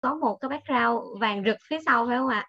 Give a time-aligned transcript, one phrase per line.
[0.00, 2.48] có một cái background vàng rực phía sau phải không ạ?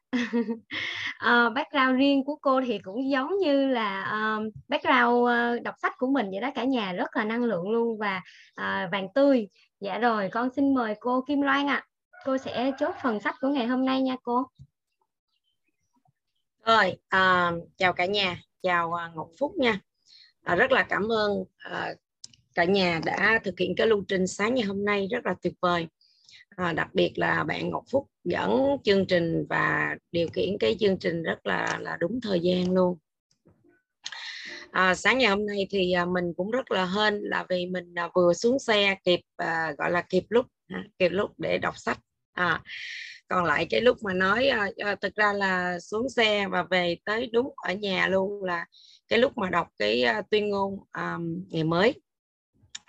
[1.30, 5.94] uh, background riêng của cô thì cũng giống như là uh, background uh, đọc sách
[5.98, 8.22] của mình vậy đó cả nhà rất là năng lượng luôn và
[8.62, 9.48] uh, vàng tươi.
[9.80, 11.76] Dạ rồi, con xin mời cô Kim Loan ạ.
[11.76, 11.86] À.
[12.26, 14.48] Cô sẽ chốt phần sách của ngày hôm nay nha cô.
[16.66, 19.80] Rồi, uh, chào cả nhà, chào uh, Ngọc Phúc nha.
[20.52, 21.98] Uh, rất là cảm ơn uh,
[22.56, 25.54] cả nhà đã thực hiện cái lưu trình sáng ngày hôm nay rất là tuyệt
[25.62, 25.88] vời
[26.60, 30.98] à, đặc biệt là bạn Ngọc Phúc dẫn chương trình và điều khiển cái chương
[31.00, 32.98] trình rất là là đúng thời gian luôn.
[34.72, 37.94] À, sáng ngày hôm nay thì à, mình cũng rất là hên là vì mình
[37.96, 41.78] à, vừa xuống xe kịp à, gọi là kịp lúc à, kịp lúc để đọc
[41.78, 42.00] sách.
[42.34, 42.62] À,
[43.28, 46.98] còn lại cái lúc mà nói à, à, thực ra là xuống xe và về
[47.06, 48.66] tới đúng ở nhà luôn là
[49.08, 51.18] cái lúc mà đọc cái à, tuyên ngôn à,
[51.50, 51.94] ngày mới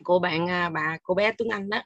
[0.04, 1.82] của bạn à, bà cô bé Tuấn Anh đó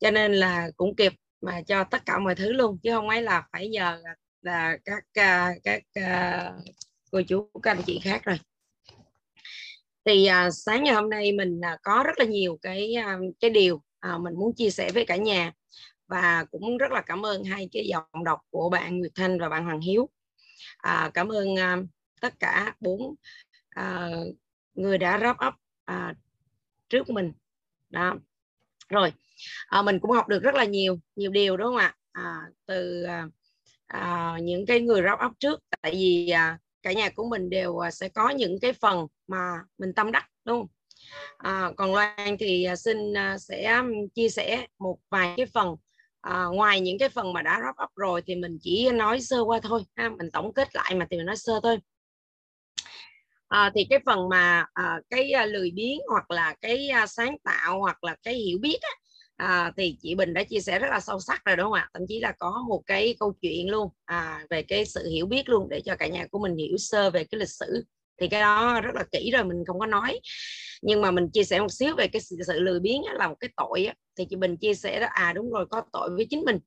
[0.00, 3.22] cho nên là cũng kịp mà cho tất cả mọi thứ luôn chứ không ấy
[3.22, 6.64] là phải nhờ là, là các à, các uh,
[7.10, 8.38] cô chú các anh chị khác rồi.
[10.04, 13.50] Thì uh, sáng ngày hôm nay mình uh, có rất là nhiều cái uh, cái
[13.50, 15.52] điều uh, mình muốn chia sẻ với cả nhà.
[16.06, 19.48] Và cũng rất là cảm ơn hai cái giọng đọc của bạn Nguyệt Thanh và
[19.48, 20.08] bạn Hoàng Hiếu.
[20.76, 21.86] À, cảm ơn uh,
[22.20, 23.02] tất cả bốn
[23.80, 24.36] uh,
[24.74, 25.54] người đã wrap up
[25.90, 26.16] uh,
[26.88, 27.32] trước mình.
[27.90, 28.16] Đó
[28.88, 29.12] rồi
[29.66, 31.94] à, mình cũng học được rất là nhiều nhiều điều đúng không ạ?
[32.12, 33.26] À, từ à,
[33.86, 37.78] à, những cái người rau ốc trước tại vì à, cả nhà của mình đều
[37.78, 40.68] à, sẽ có những cái phần mà mình tâm đắc đúng không?
[41.38, 43.82] À, còn Loan thì à, xin à, sẽ
[44.14, 45.76] chia sẻ một vài cái phần
[46.20, 49.40] à, ngoài những cái phần mà đã wrap up rồi thì mình chỉ nói sơ
[49.44, 50.08] qua thôi ha.
[50.08, 51.78] mình tổng kết lại mà thì mình nói sơ thôi
[53.48, 57.36] à, thì cái phần mà à, cái à, lười biếng hoặc là cái à, sáng
[57.44, 58.90] tạo hoặc là cái hiểu biết á,
[59.36, 61.88] à, thì chị Bình đã chia sẻ rất là sâu sắc rồi đúng không ạ?
[61.94, 65.48] Thậm chí là có một cái câu chuyện luôn à, về cái sự hiểu biết
[65.48, 67.84] luôn để cho cả nhà của mình hiểu sơ về cái lịch sử.
[68.20, 70.20] Thì cái đó rất là kỹ rồi mình không có nói.
[70.82, 73.28] Nhưng mà mình chia sẻ một xíu về cái sự, sự lười biếng á, là
[73.28, 73.94] một cái tội á.
[74.18, 76.58] thì chị Bình chia sẻ đó à đúng rồi có tội với chính mình.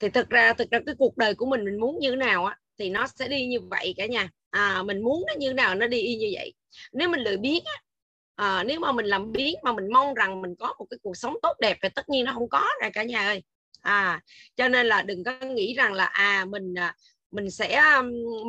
[0.00, 2.44] Thì thực ra thực ra cái cuộc đời của mình mình muốn như thế nào
[2.44, 5.74] á thì nó sẽ đi như vậy cả nhà à mình muốn nó như nào
[5.74, 6.54] nó đi y như vậy.
[6.92, 7.82] Nếu mình lười biếng á,
[8.36, 11.16] à, nếu mà mình làm biến mà mình mong rằng mình có một cái cuộc
[11.16, 13.42] sống tốt đẹp thì tất nhiên nó không có rồi cả nhà ơi.
[13.80, 14.22] À
[14.56, 16.94] cho nên là đừng có nghĩ rằng là à mình à,
[17.30, 17.82] mình sẽ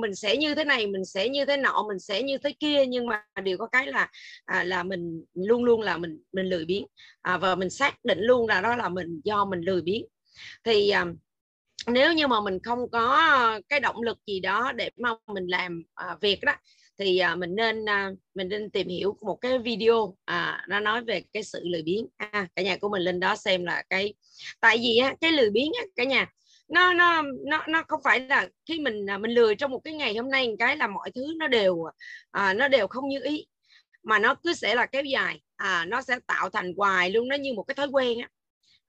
[0.02, 2.86] mình sẽ như thế này mình sẽ như thế nọ mình sẽ như thế kia
[2.86, 4.10] nhưng mà điều có cái là
[4.46, 6.86] à, là mình luôn luôn là mình mình lười biếng.
[7.22, 10.06] À, và mình xác định luôn là đó là mình do mình lười biếng.
[10.64, 11.06] Thì à,
[11.88, 15.48] nếu như mà mình không có ờ, cái động lực gì đó để mà mình
[15.48, 16.54] làm à, việc đó
[17.00, 21.04] thì à, mình nên à, mình nên tìm hiểu một cái video à, nó nói
[21.04, 22.08] về cái sự lười biếng.
[22.18, 24.14] À, cả nhà của mình lên đó xem là cái
[24.62, 26.28] tại vì á, cái lười biếng á, cả nhà
[26.70, 29.94] nó nó nó nó không phải là khi mình à, mình lười trong một cái
[29.94, 31.84] ngày hôm nay một cái là mọi thứ nó đều
[32.32, 33.46] à, nó đều không như ý
[34.04, 37.36] mà nó cứ sẽ là kéo dài à, nó sẽ tạo thành hoài luôn nó
[37.36, 38.30] như một cái thói quen á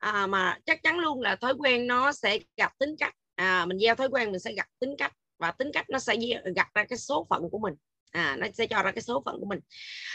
[0.00, 3.14] à, mà chắc chắn luôn là thói quen nó sẽ gặp tính cách.
[3.34, 6.16] À, mình gieo thói quen mình sẽ gặp tính cách và tính cách nó sẽ
[6.56, 7.74] gặp ra cái số phận của mình.
[8.10, 9.60] À nó sẽ cho ra cái số phận của mình.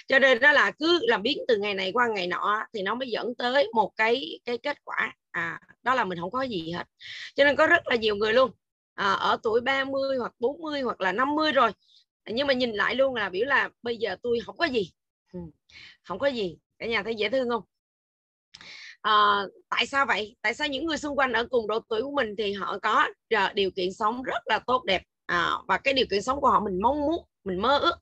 [0.07, 2.95] Cho nên đó là cứ làm biến từ ngày này qua ngày nọ thì nó
[2.95, 5.15] mới dẫn tới một cái cái kết quả.
[5.31, 6.83] À đó là mình không có gì hết.
[7.35, 8.51] Cho nên có rất là nhiều người luôn.
[8.95, 11.71] À, ở tuổi 30 hoặc 40 hoặc là 50 rồi.
[12.25, 14.91] Nhưng mà nhìn lại luôn là biểu là bây giờ tôi không có gì.
[15.33, 15.39] Ừ,
[16.03, 16.57] không có gì.
[16.79, 17.63] Cả nhà thấy dễ thương không?
[19.05, 20.35] À, tại sao vậy?
[20.41, 23.07] Tại sao những người xung quanh ở cùng độ tuổi của mình thì họ có
[23.29, 25.01] ờ, điều kiện sống rất là tốt đẹp?
[25.25, 27.95] À, và cái điều kiện sống của họ mình mong muốn mình mơ ước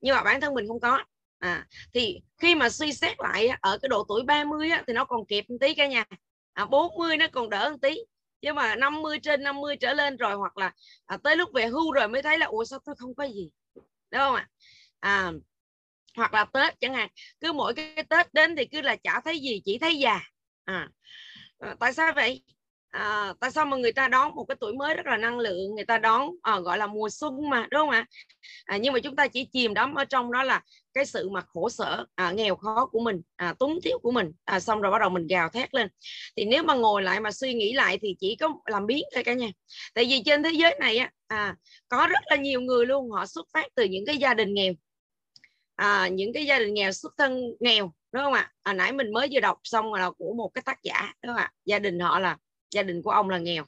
[0.00, 1.04] nhưng mà bản thân mình không có.
[1.38, 5.04] À, thì khi mà suy xét lại ở cái độ tuổi 30 á, thì nó
[5.04, 6.04] còn kịp một tí cả nhà.
[6.52, 7.94] À, 40 nó còn đỡ một tí
[8.42, 10.72] nhưng mà 50 trên 50 trở lên rồi hoặc là
[11.06, 13.50] à, tới lúc về hưu rồi mới thấy là ủa sao tôi không có gì?
[14.10, 14.48] Đúng không ạ?
[15.00, 15.32] À,
[16.16, 17.08] hoặc là tết chẳng hạn.
[17.40, 20.20] Cứ mỗi cái tết đến thì cứ là chả thấy gì chỉ thấy già.
[20.64, 20.88] À,
[21.58, 22.42] à tại sao vậy?
[22.90, 25.74] À, tại sao mà người ta đón một cái tuổi mới rất là năng lượng
[25.74, 28.06] người ta đón à, gọi là mùa xuân mà đúng không ạ?
[28.64, 30.62] À, nhưng mà chúng ta chỉ chìm đắm ở trong đó là
[30.94, 34.32] cái sự mà khổ sở à, nghèo khó của mình à, túng thiếu của mình.
[34.44, 35.88] À, xong rồi bắt đầu mình gào thét lên.
[36.36, 39.24] Thì nếu mà ngồi lại mà suy nghĩ lại thì chỉ có làm biến thôi
[39.24, 39.48] cả nhà.
[39.94, 41.56] Tại vì trên thế giới này á à,
[41.88, 44.72] có rất là nhiều người luôn họ xuất phát từ những cái gia đình nghèo
[45.80, 48.52] à, những cái gia đình nghèo xuất thân nghèo đúng không ạ?
[48.62, 51.36] À, nãy mình mới vừa đọc xong là của một cái tác giả đúng không
[51.36, 51.52] ạ?
[51.64, 52.36] Gia đình họ là
[52.70, 53.64] gia đình của ông là nghèo.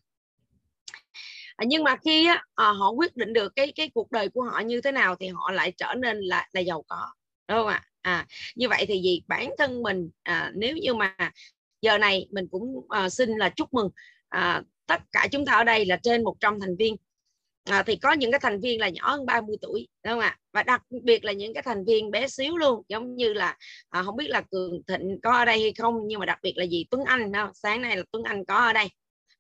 [1.57, 4.43] À, nhưng mà khi á, à, họ quyết định được cái cái cuộc đời của
[4.43, 7.13] họ như thế nào thì họ lại trở nên là là giàu có
[7.49, 7.85] đúng không ạ?
[8.03, 11.17] À, như vậy thì gì bản thân mình à, nếu như mà
[11.83, 13.91] giờ này mình cũng à, xin là chúc mừng
[14.29, 16.97] à, tất cả chúng ta ở đây là trên 100 thành viên
[17.65, 20.39] à, thì có những cái thành viên là nhỏ hơn 30 tuổi đúng không ạ?
[20.53, 23.57] Và đặc biệt là những cái thành viên bé xíu luôn giống như là
[23.91, 26.53] à, không biết là cường thịnh có ở đây hay không nhưng mà đặc biệt
[26.57, 28.89] là gì tuấn anh đâu sáng nay là tuấn anh có ở đây.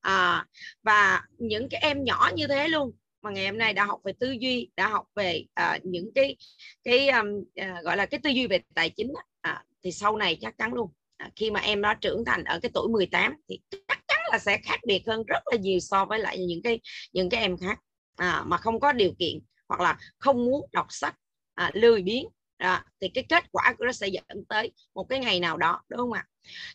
[0.00, 0.46] À,
[0.82, 2.92] và những cái em nhỏ như thế luôn
[3.22, 6.36] mà ngày hôm nay đã học về tư duy đã học về à, những cái
[6.84, 10.38] cái um, à, gọi là cái tư duy về tài chính à, thì sau này
[10.40, 10.90] chắc chắn luôn.
[11.16, 14.38] À, khi mà em đó trưởng thành ở cái tuổi 18 thì chắc chắn là
[14.38, 16.80] sẽ khác biệt hơn rất là nhiều so với lại những cái
[17.12, 17.78] những cái em khác
[18.16, 19.38] à, mà không có điều kiện
[19.68, 21.14] hoặc là không muốn đọc sách
[21.54, 22.24] à, lười biếng
[22.56, 25.82] à, thì cái kết quả của nó sẽ dẫn tới một cái ngày nào đó
[25.88, 26.26] đúng không ạ?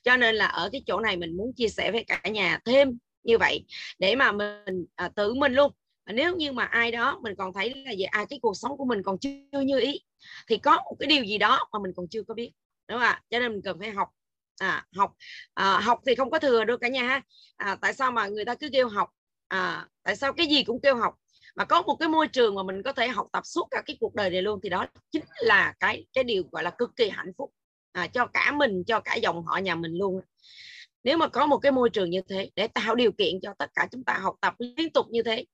[0.04, 2.98] Cho nên là ở cái chỗ này mình muốn chia sẻ với cả nhà thêm
[3.24, 3.66] như vậy
[4.00, 5.72] để mà mình à, tự mình luôn.
[6.14, 8.86] Nếu như mà ai đó mình còn thấy là gì à cái cuộc sống của
[8.86, 10.00] mình còn chưa như ý
[10.48, 12.52] thì có một cái điều gì đó mà mình còn chưa có biết
[12.88, 13.22] đúng không ạ?
[13.30, 14.10] Cho nên mình cần phải học
[14.60, 15.14] à, học
[15.54, 17.22] à, học thì không có thừa đâu cả nhà ha.
[17.58, 19.10] À, tại sao mà người ta cứ kêu học?
[19.48, 21.16] À, tại sao cái gì cũng kêu học?
[21.58, 23.98] Mà có một cái môi trường mà mình có thể học tập suốt cả cái
[24.00, 27.10] cuộc đời này luôn thì đó chính là cái cái điều gọi là cực kỳ
[27.10, 27.52] hạnh phúc
[27.92, 30.22] à, cho cả mình cho cả dòng họ nhà mình luôn
[31.04, 33.72] nếu mà có một cái môi trường như thế để tạo điều kiện cho tất
[33.76, 35.46] cả chúng ta học tập liên tục như thế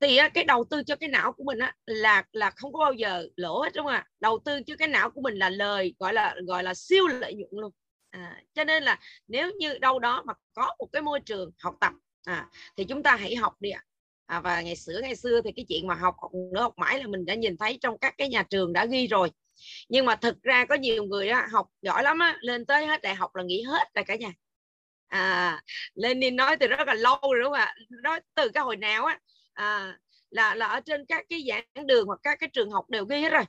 [0.00, 2.92] thì cái đầu tư cho cái não của mình á, là là không có bao
[2.92, 4.06] giờ lỗ hết đúng không ạ?
[4.20, 7.34] Đầu tư cho cái não của mình là lời gọi là gọi là siêu lợi
[7.34, 7.72] nhuận luôn.
[8.10, 11.74] À, cho nên là nếu như đâu đó mà có một cái môi trường học
[11.80, 11.92] tập
[12.24, 13.82] à, thì chúng ta hãy học đi ạ
[14.26, 16.98] à, và ngày xưa ngày xưa thì cái chuyện mà học học nữa học mãi
[16.98, 19.30] là mình đã nhìn thấy trong các cái nhà trường đã ghi rồi.
[19.88, 23.02] Nhưng mà thực ra có nhiều người đó, học giỏi lắm á lên tới hết
[23.02, 24.32] đại học là nghỉ hết rồi cả nhà.
[25.08, 25.62] À
[25.94, 27.74] Lenin nói từ rất là lâu rồi đúng không ạ?
[28.02, 29.18] Nói từ cái hồi nào á
[29.52, 29.98] à,
[30.30, 33.20] là là ở trên các cái giảng đường hoặc các cái trường học đều ghi
[33.20, 33.44] hết rồi.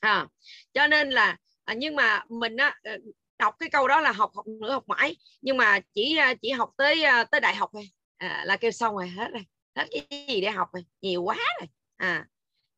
[0.00, 0.26] À,
[0.74, 2.92] cho nên là à, nhưng mà mình á ờ,
[3.38, 5.16] đọc cái câu đó là học học nữa học mãi.
[5.40, 7.88] Nhưng mà chỉ à, chỉ học tới à, tới đại học thôi.
[8.16, 9.42] À, là kêu xong rồi hết rồi
[9.78, 11.68] hết cái gì để học rồi nhiều quá rồi.
[11.96, 12.26] À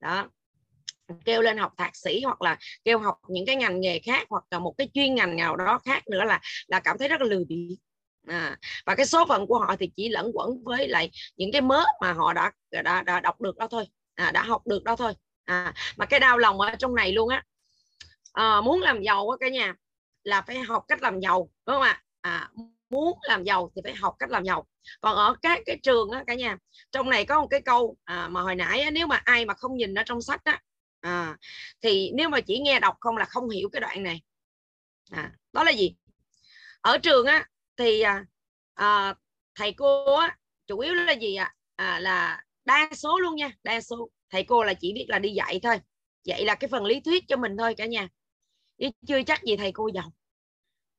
[0.01, 0.29] đó.
[1.25, 4.45] Kêu lên học thạc sĩ hoặc là kêu học những cái ngành nghề khác hoặc
[4.51, 7.27] là một cái chuyên ngành nào đó khác nữa là là cảm thấy rất là
[7.27, 7.77] lười biếng.
[8.27, 11.61] À, và cái số phận của họ thì chỉ lẫn quẩn với lại những cái
[11.61, 13.85] mớ mà họ đã đã, đã đọc được đó thôi.
[14.15, 15.13] À, đã học được đó thôi.
[15.45, 17.45] À, mà cái đau lòng ở trong này luôn á.
[18.33, 19.75] À, muốn làm giàu á cả nhà
[20.23, 22.03] là phải học cách làm giàu đúng không ạ?
[22.21, 22.51] À,
[22.91, 24.67] muốn làm giàu thì phải học cách làm giàu.
[25.01, 26.57] Còn ở các cái trường á cả nhà
[26.93, 29.55] trong này có một cái câu à, mà hồi nãy á, nếu mà ai mà
[29.55, 30.61] không nhìn ở trong sách á
[31.01, 31.37] à,
[31.83, 34.23] thì nếu mà chỉ nghe đọc không là không hiểu cái đoạn này.
[35.11, 35.95] À, đó là gì?
[36.81, 38.25] Ở trường á thì à,
[38.75, 39.15] à,
[39.55, 41.55] thầy cô á chủ yếu là gì ạ?
[41.77, 44.11] À, là đa số luôn nha đa số.
[44.31, 45.81] Thầy cô là chỉ biết là đi dạy thôi.
[46.25, 48.09] Dạy là cái phần lý thuyết cho mình thôi cả nhà.
[48.79, 50.13] Chứ chưa chắc gì thầy cô giàu.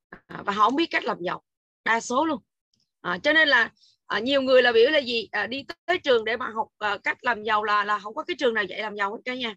[0.10, 1.44] À, và họ không biết cách làm giàu
[1.86, 2.40] đa số luôn.
[3.02, 3.72] À, cho nên là
[4.08, 5.28] à, nhiều người là biểu là gì?
[5.32, 8.24] À, đi tới trường để mà học à, cách làm giàu là là không có
[8.24, 9.56] cái trường nào dạy làm giàu hết cả nhà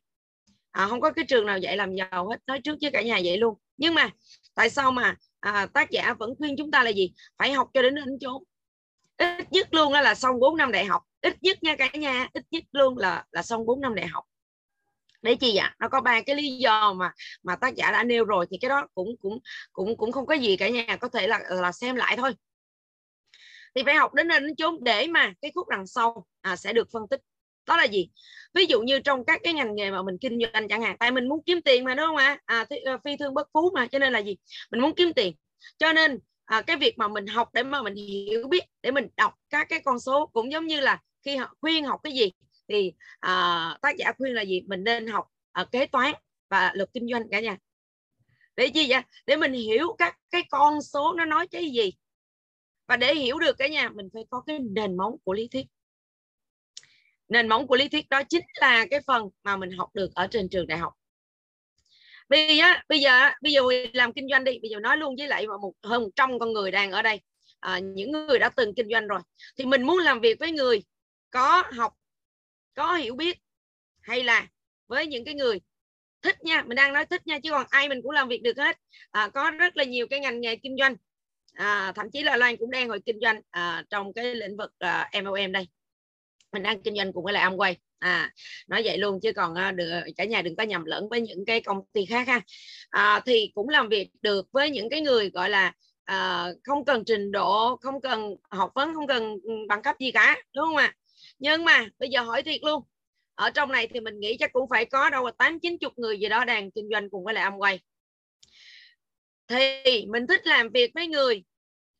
[0.74, 3.20] à, không có cái trường nào dạy làm giàu hết nói trước với cả nhà
[3.24, 3.54] vậy luôn.
[3.76, 4.10] Nhưng mà
[4.54, 7.12] tại sao mà à, tác giả vẫn khuyên chúng ta là gì?
[7.38, 8.42] Phải học cho đến đến chốn.
[9.16, 11.02] Ít nhất luôn là xong 4 năm đại học.
[11.20, 14.24] Ít nhất nha cả nhà ít nhất luôn là là xong 4 năm đại học
[15.24, 15.70] để chi vậy?
[15.80, 17.12] Nó có ba cái lý do mà
[17.42, 19.38] mà tác giả đã nêu rồi thì cái đó cũng cũng
[19.72, 22.34] cũng cũng không có gì cả nhà có thể là là xem lại thôi.
[23.74, 26.88] Thì phải học đến đến chốn để mà cái khúc đằng sau à, sẽ được
[26.92, 27.20] phân tích.
[27.66, 28.08] Đó là gì?
[28.54, 31.10] Ví dụ như trong các cái ngành nghề mà mình kinh doanh chẳng hạn tại
[31.10, 32.38] mình muốn kiếm tiền mà đúng không ạ?
[32.44, 34.36] À, à phi thương bất phú mà cho nên là gì?
[34.70, 35.34] Mình muốn kiếm tiền.
[35.78, 39.06] Cho nên à, cái việc mà mình học để mà mình hiểu biết để mình
[39.16, 42.30] đọc các cái con số cũng giống như là khi họ khuyên học cái gì?
[42.68, 44.62] Thì à, tác giả khuyên là gì?
[44.66, 46.14] Mình nên học à, kế toán
[46.48, 47.56] và luật kinh doanh cả nhà.
[48.56, 49.02] Để chi vậy?
[49.26, 51.92] Để mình hiểu các cái con số nó nói cái gì.
[52.86, 55.66] Và để hiểu được cả nhà mình phải có cái nền móng của lý thuyết.
[57.28, 60.26] Nền móng của lý thuyết đó chính là cái phần mà mình học được ở
[60.26, 60.92] trên trường đại học.
[62.28, 64.58] Bây giờ bây giờ bây giờ làm kinh doanh đi.
[64.62, 67.20] Bây giờ nói luôn với lại một hơn 100 con người đang ở đây.
[67.60, 69.20] À, những người đã từng kinh doanh rồi.
[69.58, 70.82] Thì mình muốn làm việc với người
[71.30, 71.92] có học
[72.74, 73.38] có hiểu biết?
[74.00, 74.46] Hay là
[74.86, 75.60] với những cái người
[76.22, 78.58] thích nha mình đang nói thích nha chứ còn ai mình cũng làm việc được
[78.58, 78.76] hết.
[79.10, 80.96] À, có rất là nhiều cái ngành nghề kinh doanh.
[81.52, 84.72] À, thậm chí là Loan cũng đang hồi kinh doanh à, trong cái lĩnh vực
[84.78, 85.68] à, MLM đây.
[86.52, 88.32] Mình đang kinh doanh cùng với lại Amway à
[88.68, 91.44] nói vậy luôn chứ còn à, được, cả nhà đừng có nhầm lẫn với những
[91.44, 92.40] cái công ty khác ha.
[92.90, 95.72] À, thì cũng làm việc được với những cái người gọi là
[96.04, 99.36] à, không cần trình độ không cần học vấn không cần
[99.68, 100.94] bằng cấp gì cả đúng không ạ?
[101.38, 102.84] Nhưng mà bây giờ hỏi thiệt luôn
[103.34, 105.92] ở trong này thì mình nghĩ chắc cũng phải có đâu là tám chín chục
[105.96, 107.80] người gì đó đang kinh doanh cùng với lại quay.
[109.48, 111.44] Thì mình thích làm việc với người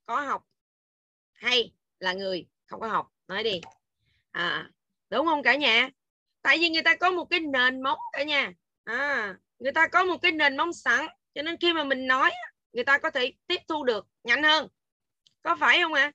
[0.07, 0.43] có học
[1.33, 3.09] hay là người không có học?
[3.29, 3.61] Nói đi.
[4.31, 4.71] À,
[5.11, 5.91] đúng không cả nhà?
[6.43, 8.53] Tại vì người ta có một cái nền móng cả nhà.
[8.85, 12.31] À, người ta có một cái nền móng sẵn cho nên khi mà mình nói
[12.73, 14.69] người ta có thể tiếp thu được nhanh hơn.
[15.43, 16.13] Có phải không ạ?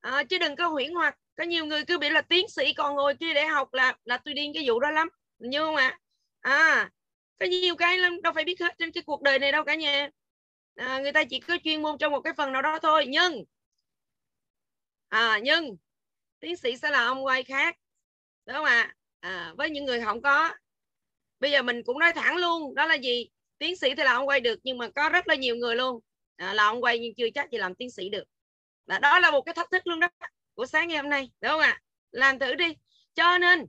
[0.00, 0.10] À?
[0.10, 2.94] à, chứ đừng có huyễn hoặc có nhiều người cứ bị là tiến sĩ còn
[2.94, 5.08] ngồi kia để học là là tôi điên cái vụ đó lắm
[5.38, 5.98] như không ạ?
[6.40, 6.58] À?
[6.58, 6.90] à
[7.38, 9.74] có nhiều cái lắm đâu phải biết hết trên cái cuộc đời này đâu cả
[9.74, 10.10] nhà.
[10.76, 13.44] À, người ta chỉ có chuyên môn trong một cái phần nào đó thôi nhưng
[15.08, 15.76] à, nhưng
[16.40, 17.76] tiến sĩ sẽ là ông quay khác
[18.46, 18.94] đúng không ạ?
[19.20, 20.50] À, với những người không có.
[21.40, 23.28] Bây giờ mình cũng nói thẳng luôn đó là gì?
[23.58, 26.00] Tiến sĩ thì là ông quay được nhưng mà có rất là nhiều người luôn.
[26.36, 28.24] À, là ông quay nhưng chưa chắc gì làm tiến sĩ được.
[28.86, 30.08] Đó, đó là một cái thách thức luôn đó
[30.54, 31.80] của sáng ngày hôm nay, đúng không ạ?
[32.10, 32.74] Làm thử đi.
[33.14, 33.66] Cho nên,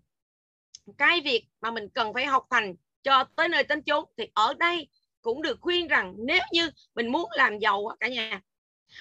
[0.98, 4.54] cái việc mà mình cần phải học hành cho tới nơi tên chốn thì ở
[4.54, 4.88] đây
[5.22, 8.42] cũng được khuyên rằng nếu như mình muốn làm giàu cả nhà,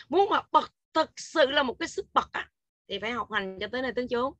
[0.08, 2.30] muốn mà bật thực sự là một cái sức bật
[2.88, 4.32] thì phải học hành cho tới nơi tên chốn.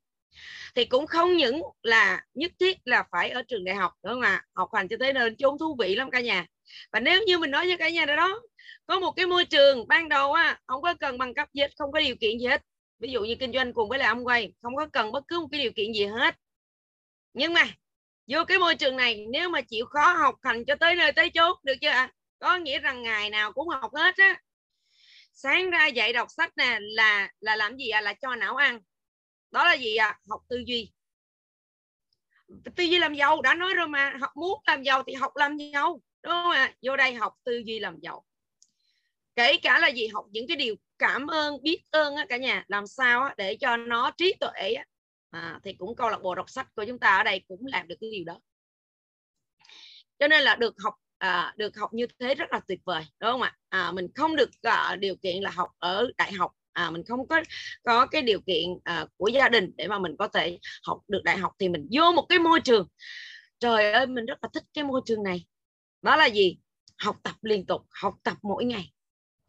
[0.75, 4.21] Thì cũng không những là nhất thiết là phải ở trường đại học, đúng không
[4.21, 4.45] ạ?
[4.53, 6.45] Học hành cho tới nơi chốn thú vị lắm cả nhà.
[6.91, 8.41] Và nếu như mình nói với cả nhà đó,
[8.85, 11.71] có một cái môi trường ban đầu á, không có cần bằng cấp gì hết,
[11.77, 12.61] không có điều kiện gì hết
[13.03, 15.39] ví dụ như kinh doanh cùng với lại ông quay, không có cần bất cứ
[15.39, 16.35] một cái điều kiện gì hết.
[17.33, 17.67] Nhưng mà,
[18.27, 21.29] vô cái môi trường này, nếu mà chịu khó học hành cho tới nơi tới
[21.29, 22.11] chốt được chưa ạ?
[22.39, 24.41] Có nghĩa rằng ngày nào cũng học hết á.
[25.33, 28.79] Sáng ra dạy đọc sách nè, là là làm gì à là cho não ăn.
[29.51, 30.91] Đó là gì à học tư duy.
[32.75, 34.13] Tư duy làm giàu, đã nói rồi mà.
[34.21, 36.63] Học muốn làm giàu thì học làm giàu, đúng không ạ?
[36.63, 36.73] À?
[36.81, 38.25] vô đây học tư duy làm giàu.
[39.35, 40.07] Kể cả là gì?
[40.07, 42.65] Học những cái điều cảm ơn biết ơn á, cả nhà.
[42.67, 44.85] Làm sao á, để cho nó trí tuệ á,
[45.31, 47.87] à, thì cũng câu lạc bộ đọc sách của chúng ta ở đây cũng làm
[47.87, 48.39] được cái điều đó.
[50.19, 53.31] Cho nên là được học à, được học như thế rất là tuyệt vời đúng
[53.31, 53.57] không ạ?
[53.69, 56.51] À, mình không được à, điều kiện là học ở đại học.
[56.73, 57.41] À, mình không có
[57.83, 61.21] có cái điều kiện à, của gia đình để mà mình có thể học được
[61.23, 62.87] đại học thì mình vô một cái môi trường.
[63.59, 65.45] Trời ơi mình rất là thích cái môi trường này.
[66.01, 66.57] Đó là gì?
[66.97, 68.93] Học tập liên tục học tập mỗi ngày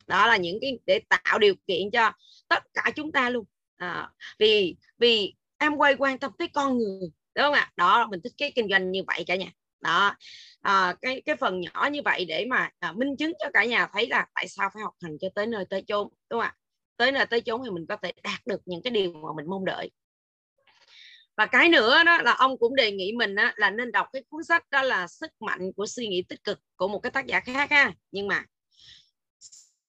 [0.06, 2.12] đó là những cái để tạo điều kiện cho
[2.48, 3.44] tất cả chúng ta luôn.
[3.76, 7.72] À, vì vì em quay quan tâm tới con người đúng không ạ?
[7.76, 9.52] Đó mình thích cái kinh doanh như vậy cả nhà.
[9.80, 10.16] Đó
[10.60, 13.88] à, cái cái phần nhỏ như vậy để mà à, minh chứng cho cả nhà
[13.92, 16.56] thấy là tại sao phải học hành cho tới nơi tới chốn đúng không ạ?
[16.96, 19.46] Tới nơi tới chốn thì mình có thể đạt được những cái điều mà mình
[19.48, 19.90] mong đợi.
[21.36, 24.22] Và cái nữa đó là ông cũng đề nghị mình á, là nên đọc cái
[24.28, 27.26] cuốn sách đó là sức mạnh của suy nghĩ tích cực của một cái tác
[27.26, 27.92] giả khác ha.
[28.10, 28.44] Nhưng mà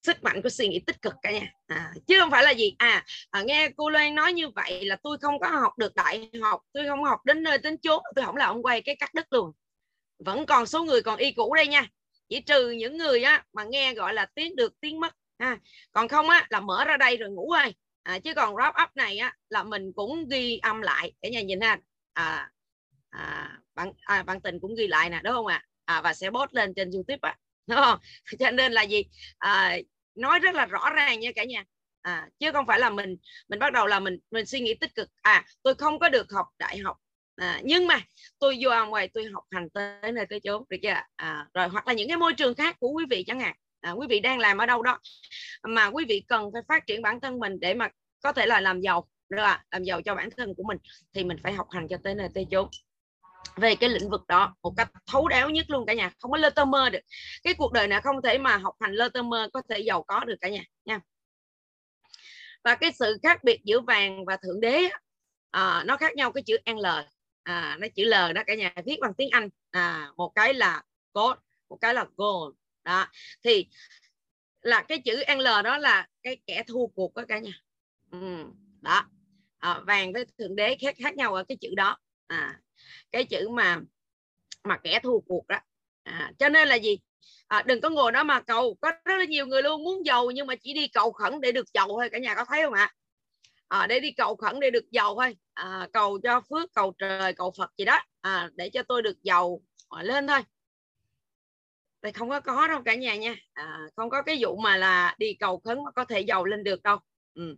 [0.05, 1.51] sức mạnh của suy nghĩ tích cực cả nhà.
[1.67, 2.75] À, chứ không phải là gì.
[2.77, 6.29] À, à nghe cô Loan nói như vậy là tôi không có học được đại
[6.41, 9.13] học tôi không học đến nơi đến chốn tôi không là ông quay cái cắt
[9.13, 9.51] đứt luôn.
[10.19, 11.87] Vẫn còn số người còn y cũ đây nha.
[12.29, 15.57] Chỉ trừ những người á mà nghe gọi là tiếng được tiếng mất ha.
[15.91, 17.73] Còn không á là mở ra đây rồi ngủ thôi.
[18.03, 21.13] À, chứ còn wrap up này á là mình cũng ghi âm lại.
[21.21, 21.79] Để nhà nhìn ha.
[22.13, 22.49] À,
[23.09, 25.63] à, bạn à, bạn tình cũng ghi lại nè đúng không ạ?
[25.85, 25.95] À?
[25.95, 27.39] à, và sẽ post lên trên youtube ạ à.
[27.67, 27.99] đúng không?
[28.39, 29.03] Cho nên là gì?
[29.37, 29.77] À,
[30.15, 31.63] nói rất là rõ ràng nha cả nhà.
[32.01, 33.17] À, chứ không phải là mình
[33.47, 35.09] mình bắt đầu là mình mình suy nghĩ tích cực.
[35.21, 36.97] À tôi không có được học đại học.
[37.35, 38.01] À, nhưng mà
[38.39, 40.93] tôi vô ngoài tôi học hành tới nơi tới chốn được chưa?
[41.15, 43.55] À, rồi hoặc là những cái môi trường khác của quý vị chẳng hạn.
[43.81, 44.99] À, quý vị đang làm ở đâu đó.
[45.63, 47.89] Mà quý vị cần phải phát triển bản thân mình để mà
[48.21, 50.77] có thể là làm giàu rồi à, làm giàu cho bản thân của mình
[51.13, 52.69] thì mình phải học hành cho tới nơi tới chốn
[53.55, 56.37] về cái lĩnh vực đó một cách thấu đáo nhất luôn cả nhà không có
[56.37, 56.99] lơ tơ mơ được.
[57.43, 60.03] Cái cuộc đời này không thể mà học hành lơ tơ mơ có thể giàu
[60.03, 60.99] có được cả nhà nha.
[62.63, 64.89] Và cái sự khác biệt giữa vàng và thượng đế
[65.51, 66.85] à, nó khác nhau cái chữ L
[67.43, 69.49] à, nó chữ L đó cả nhà viết bằng tiếng Anh.
[69.71, 70.83] À, một cái là
[71.13, 71.37] gold
[71.69, 72.55] một cái là gold.
[72.83, 73.07] Đó
[73.43, 73.67] thì
[74.61, 77.51] là cái chữ L đó là cái kẻ thua cuộc đó cả nhà.
[78.11, 78.45] Ừ,
[78.81, 79.05] đó.
[79.57, 81.97] À, vàng với thượng đế khác khác nhau ở cái chữ đó.
[82.27, 82.59] À,
[83.15, 83.79] cái chữ mà
[84.63, 85.59] mà kẻ thua cuộc đó.
[86.03, 86.99] À, cho nên là gì?
[87.47, 88.77] À, đừng có ngồi đó mà cầu.
[88.81, 91.51] Có rất là nhiều người luôn muốn giàu nhưng mà chỉ đi cầu khẩn để
[91.51, 92.09] được giàu thôi.
[92.09, 92.93] Cả nhà có thấy không ạ?
[93.67, 95.37] À, để đi cầu khẩn để được giàu thôi.
[95.53, 97.99] À, cầu cho phước cầu trời cầu phật gì đó.
[98.21, 100.39] À, để cho tôi được giàu à, lên thôi.
[102.01, 103.35] Thì không có có đâu cả nhà nha.
[103.53, 106.63] À, không có cái vụ mà là đi cầu khấn mà có thể giàu lên
[106.63, 106.97] được đâu.
[107.33, 107.55] Ừ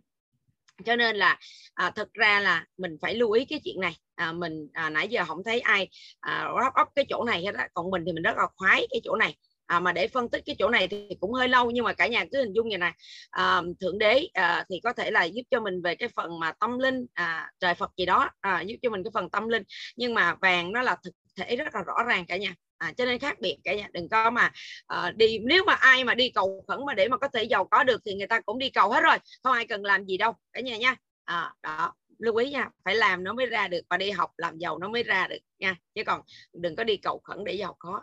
[0.84, 1.38] cho nên là
[1.74, 3.96] à, thực ra là mình phải lưu ý cái chuyện này.
[4.14, 5.88] À, mình à, nãy giờ không thấy ai
[6.20, 7.68] à, wrap up cái chỗ này hết á.
[7.74, 9.36] Còn mình thì mình rất là khoái cái chỗ này.
[9.66, 12.06] À, mà để phân tích cái chỗ này thì cũng hơi lâu nhưng mà cả
[12.06, 12.92] nhà cứ hình dung như này
[13.30, 16.52] à, thượng đế à, thì có thể là giúp cho mình về cái phần mà
[16.60, 19.62] tâm linh à, trời phật gì đó à, giúp cho mình cái phần tâm linh.
[19.96, 23.04] Nhưng mà vàng nó là thực thể rất là rõ ràng cả nhà à, cho
[23.04, 24.52] nên khác biệt cả nhà đừng có mà
[24.86, 27.64] à, đi nếu mà ai mà đi cầu khẩn mà để mà có thể giàu
[27.64, 30.16] có được thì người ta cũng đi cầu hết rồi không ai cần làm gì
[30.16, 30.96] đâu cả nhà nha.
[31.24, 34.58] À, đó lưu ý nha phải làm nó mới ra được và đi học làm
[34.58, 36.20] giàu nó mới ra được nha chứ còn
[36.52, 38.02] đừng có đi cầu khẩn để giàu có.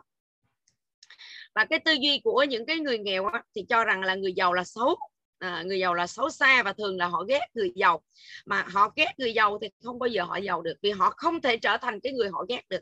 [1.55, 4.33] Và cái tư duy của những cái người nghèo á, thì cho rằng là người
[4.33, 4.95] giàu là xấu
[5.39, 8.01] à, người giàu là xấu xa và thường là họ ghét người giàu.
[8.45, 11.41] Mà họ ghét người giàu thì không bao giờ họ giàu được vì họ không
[11.41, 12.81] thể trở thành cái người họ ghét được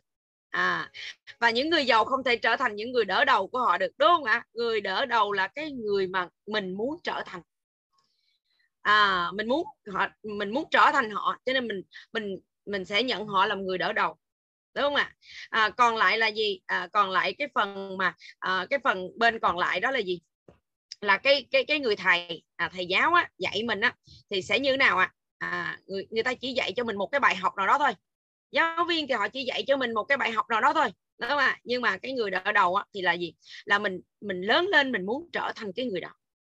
[0.53, 0.91] à
[1.39, 3.91] và những người giàu không thể trở thành những người đỡ đầu của họ được
[3.97, 4.45] đúng không ạ?
[4.53, 7.41] Người đỡ đầu là cái người mà mình muốn trở thành.
[8.81, 11.81] À mình muốn họ mình muốn trở thành họ cho nên mình
[12.13, 14.17] mình mình sẽ nhận họ làm người đỡ đầu
[14.75, 15.15] đúng không ạ?
[15.49, 16.59] À, còn lại là gì?
[16.65, 20.21] À, còn lại cái phần mà à, cái phần bên còn lại đó là gì?
[21.01, 23.95] Là cái cái cái người thầy à, thầy giáo á, dạy mình á
[24.29, 25.13] thì sẽ như thế nào ạ?
[25.37, 25.49] À?
[25.49, 27.93] à, người người ta chỉ dạy cho mình một cái bài học nào đó thôi
[28.53, 30.89] giáo viên thì họ chỉ dạy cho mình một cái bài học nào đó thôi
[31.17, 31.59] đúng không ạ?
[31.63, 33.33] Nhưng mà cái người đỡ đầu á, thì là gì?
[33.65, 36.09] Là mình mình lớn lên mình muốn trở thành cái người đó.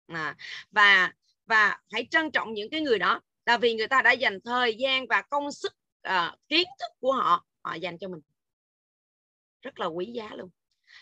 [0.07, 0.35] À,
[0.71, 1.13] và
[1.45, 3.21] và hãy trân trọng những cái người đó.
[3.45, 5.73] Là vì người ta đã dành thời gian và công sức
[6.07, 8.19] uh, kiến thức của họ họ dành cho mình.
[9.61, 10.49] Rất là quý giá luôn.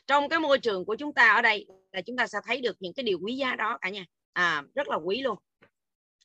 [0.08, 2.76] Trong cái môi trường của chúng ta ở đây là chúng ta sẽ thấy được
[2.80, 4.06] những cái điều quý giá đó cả nhà.
[4.34, 5.38] À rất là quý luôn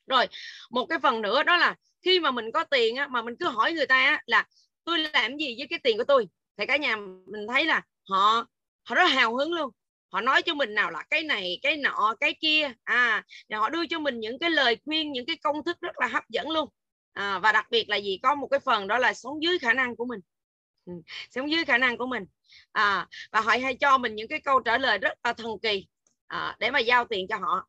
[0.07, 0.27] rồi
[0.71, 3.49] một cái phần nữa đó là khi mà mình có tiền á, mà mình cứ
[3.49, 4.47] hỏi người ta á, là
[4.85, 6.29] tôi làm gì với cái tiền của tôi?
[6.59, 8.47] Thì cả nhà mình thấy là họ
[8.85, 9.71] họ rất hào hứng luôn.
[10.13, 12.73] Họ nói cho mình nào là cái này cái nọ cái kia.
[12.85, 16.07] À họ đưa cho mình những cái lời khuyên những cái công thức rất là
[16.07, 16.69] hấp dẫn luôn.
[17.13, 18.19] À, và đặc biệt là gì?
[18.23, 20.21] Có một cái phần đó là sống dưới khả năng của mình.
[20.85, 20.93] Ừ,
[21.31, 22.25] sống dưới khả năng của mình.
[22.73, 25.87] À, và họ hay cho mình những cái câu trả lời rất là thần kỳ
[26.27, 27.69] à, để mà giao tiền cho họ.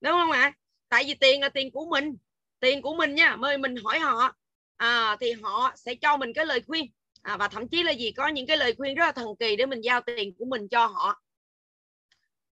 [0.00, 0.52] Đúng không ạ?
[0.94, 2.16] Tại vì tiền là tiền của mình.
[2.60, 4.32] Tiền của mình nha mời mình hỏi họ.
[4.76, 6.86] À, thì họ sẽ cho mình cái lời khuyên.
[7.22, 9.56] À, và thậm chí là gì có những cái lời khuyên rất là thần kỳ
[9.56, 11.22] để mình giao tiền của mình cho họ.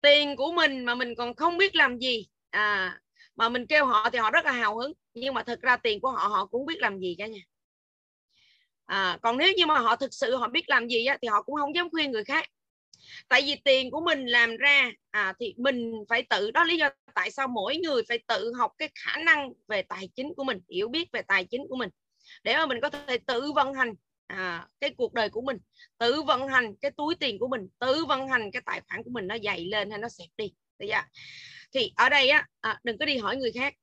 [0.02, 2.28] Tiền của mình mà mình còn không biết làm gì.
[2.50, 3.00] À
[3.36, 4.94] mà mình kêu họ thì họ rất là hào hứng.
[5.14, 7.42] Nhưng mà thực ra tiền của họ họ cũng biết làm gì cả nha.
[8.86, 11.42] À, còn nếu như mà họ thực sự họ biết làm gì á, thì họ
[11.42, 12.46] cũng không dám khuyên người khác
[13.28, 16.90] tại vì tiền của mình làm ra à, thì mình phải tự đó lý do
[17.14, 20.60] tại sao mỗi người phải tự học cái khả năng về tài chính của mình
[20.70, 21.90] hiểu biết về tài chính của mình.
[22.44, 23.94] Để mà mình có thể tự vận hành
[24.28, 25.58] à, cái cuộc đời của mình
[25.98, 29.10] tự vận hành cái túi tiền của mình tự vận hành cái tài khoản của
[29.10, 30.54] mình nó dày lên hay nó xẹp đi.
[30.80, 31.10] Thì à,
[31.96, 33.74] ở đây á à, đừng có đi hỏi người khác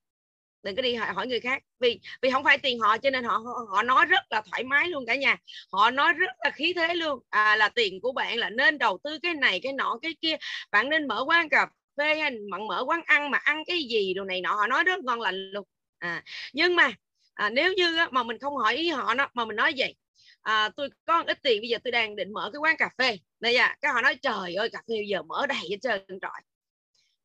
[0.63, 1.63] đừng có đi hỏi người khác.
[1.81, 3.41] Vì vì không phải tiền họ cho nên họ
[3.71, 5.37] họ nói rất là thoải mái luôn cả nhà.
[5.73, 7.19] Họ nói rất là khí thế luôn.
[7.31, 10.37] À, là tiền của bạn là nên đầu tư cái này cái nọ cái kia.
[10.71, 11.67] Bạn nên mở quán cà
[11.99, 14.55] phê hay bạn mở quán ăn mà ăn cái gì đồ này nọ.
[14.55, 15.65] Họ nói rất ngon lành luôn.
[15.99, 16.91] À, nhưng mà
[17.35, 19.95] à, nếu như á, mà mình không hỏi ý họ nó mà mình nói vậy
[20.43, 23.19] à, tôi có ít tiền bây giờ tôi đang định mở cái quán cà phê.
[23.41, 26.01] Đây à cái họ nói trời ơi cà phê bây giờ mở đầy hết trơn
[26.09, 26.43] trời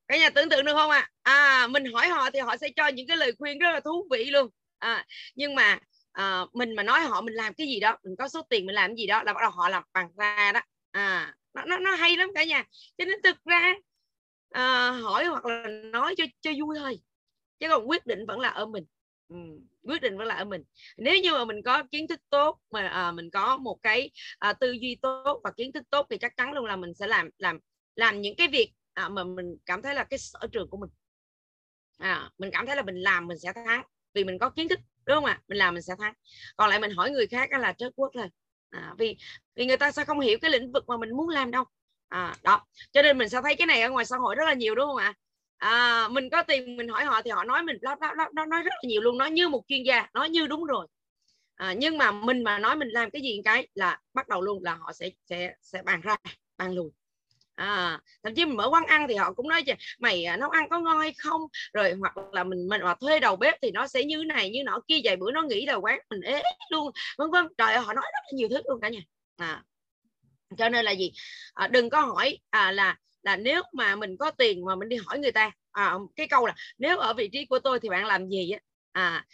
[0.08, 1.10] cả nhà tưởng tượng được không ạ?
[1.24, 1.34] À?
[1.34, 4.08] à mình hỏi họ thì họ sẽ cho những cái lời khuyên rất là thú
[4.12, 4.50] vị luôn.
[4.80, 5.80] À, nhưng mà
[6.12, 8.76] à, mình mà nói họ mình làm cái gì đó mình có số tiền mình
[8.76, 10.62] làm cái gì đó là bắt đầu họ làm bằng ra đó.
[10.92, 12.63] À nó, nó, nó hay lắm cả nhà.
[12.98, 13.74] Cho nên thực ra
[14.50, 17.00] à, hỏi hoặc là nói cho cho vui thôi.
[17.60, 18.86] Chứ còn quyết định vẫn là ở mình.
[19.30, 19.36] Ừ,
[19.84, 20.63] quyết định vẫn là ở mình.
[20.98, 24.54] Nếu như mà mình có kiến thức tốt mà à, mình có một cái à,
[24.54, 27.30] tư duy tốt và kiến thức tốt thì chắc chắn luôn là mình sẽ làm
[27.38, 27.60] làm
[27.96, 30.89] làm những cái việc à, mà mình cảm thấy là cái sở trường của mình.
[31.97, 34.79] À, mình cảm thấy là mình làm mình sẽ thắng vì mình có kiến thức
[35.06, 35.41] đúng không ạ?
[35.47, 36.13] Mình làm mình sẽ thắng.
[36.58, 38.27] Còn lại mình hỏi người khác là trớt quốc thôi
[38.69, 39.17] à, vì
[39.56, 41.63] vì người ta sẽ không hiểu cái lĩnh vực mà mình muốn làm đâu.
[42.10, 42.65] À, đó.
[42.91, 44.88] Cho nên mình sẽ thấy cái này ở ngoài xã hội rất là nhiều đúng
[44.88, 45.13] không ạ?
[45.58, 48.62] À, mình có tiền mình hỏi họ thì họ nói mình nó, nó, nó nói
[48.62, 50.88] rất là nhiều luôn nói như một chuyên gia nói như đúng rồi.
[51.56, 54.63] À, nhưng mà mình mà nói mình làm cái gì cái là bắt đầu luôn
[54.63, 56.15] là họ sẽ sẽ sẽ bàn ra
[56.58, 56.89] bàn lùi
[57.56, 59.63] à, thậm chí mình mở quán ăn thì họ cũng nói
[60.00, 61.42] mày à, nấu ăn có ngon hay không?
[61.74, 64.63] Rồi hoặc là mình mình mà thuê đầu bếp thì nó sẽ như này như
[64.63, 67.48] nọ kia vài bữa nó nghĩ là quán mình ế luôn vân vân.
[67.58, 69.02] Trời ơi, họ nói rất là nhiều thứ luôn cả nhà.
[69.38, 69.63] À,
[70.58, 71.12] cho nên là gì?
[71.54, 74.98] À, đừng có hỏi à, là là nếu mà mình có tiền mà mình đi
[75.06, 78.06] hỏi người ta à, cái câu là nếu ở vị trí của tôi thì bạn
[78.06, 78.60] làm gì á?
[78.92, 79.26] À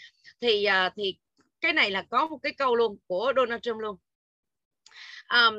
[0.42, 1.18] thì à, thì
[1.62, 3.98] cái này là có một cái câu luôn của Donald Trump luôn.
[5.30, 5.56] Um,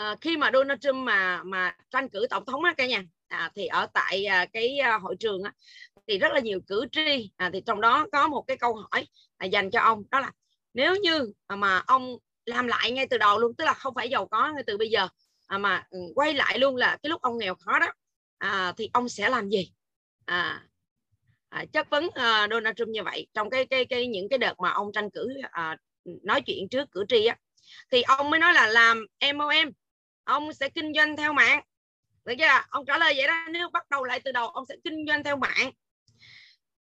[0.00, 3.50] à, khi mà Donald Trump mà mà tranh cử tổng thống á cả nhà à,
[3.54, 5.52] thì ở tại à, cái à, hội trường á,
[6.08, 9.06] thì rất là nhiều cử tri à, thì trong đó có một cái câu hỏi
[9.36, 10.32] à, dành cho ông đó là
[10.74, 14.26] nếu như mà ông làm lại ngay từ đầu luôn tức là không phải giàu
[14.26, 15.08] có ngay từ bây giờ
[15.46, 17.92] à, mà ừ, quay lại luôn là cái lúc ông nghèo khó đó
[18.38, 19.72] à, thì ông sẽ làm gì?
[20.24, 20.62] À,
[21.48, 24.60] à, chất vấn à, Donald Trump như vậy trong cái cái cái những cái đợt
[24.60, 25.76] mà ông tranh cử à,
[26.22, 27.36] nói chuyện trước cử tri á.
[27.92, 29.72] Thì ông mới nói là làm MOM
[30.30, 31.62] ông sẽ kinh doanh theo mạng.
[32.24, 32.46] Được chưa?
[32.70, 35.24] Ông trả lời vậy đó nếu bắt đầu lại từ đầu ông sẽ kinh doanh
[35.24, 35.70] theo mạng.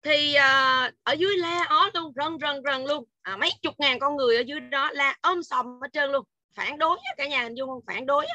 [0.04, 3.04] Thì uh, ở dưới la ó luôn rần rần rần luôn.
[3.22, 6.26] À, mấy chục ngàn con người ở dưới đó la ôm sòm hết trơn luôn.
[6.56, 7.82] Phản đối cả nhà hình dung không?
[7.88, 8.26] Phản đối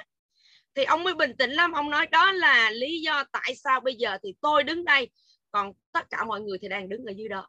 [0.75, 1.73] thì ông mới bình tĩnh lắm.
[1.73, 5.11] Ông nói đó là lý do tại sao bây giờ thì tôi đứng đây
[5.51, 7.49] còn tất cả mọi người thì đang đứng ở dưới đó.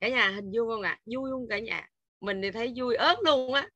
[0.00, 0.90] Cả nhà hình dung không ạ?
[0.90, 1.00] À?
[1.06, 1.88] vui không cả nhà?
[2.20, 3.68] Mình thì thấy vui ớt luôn á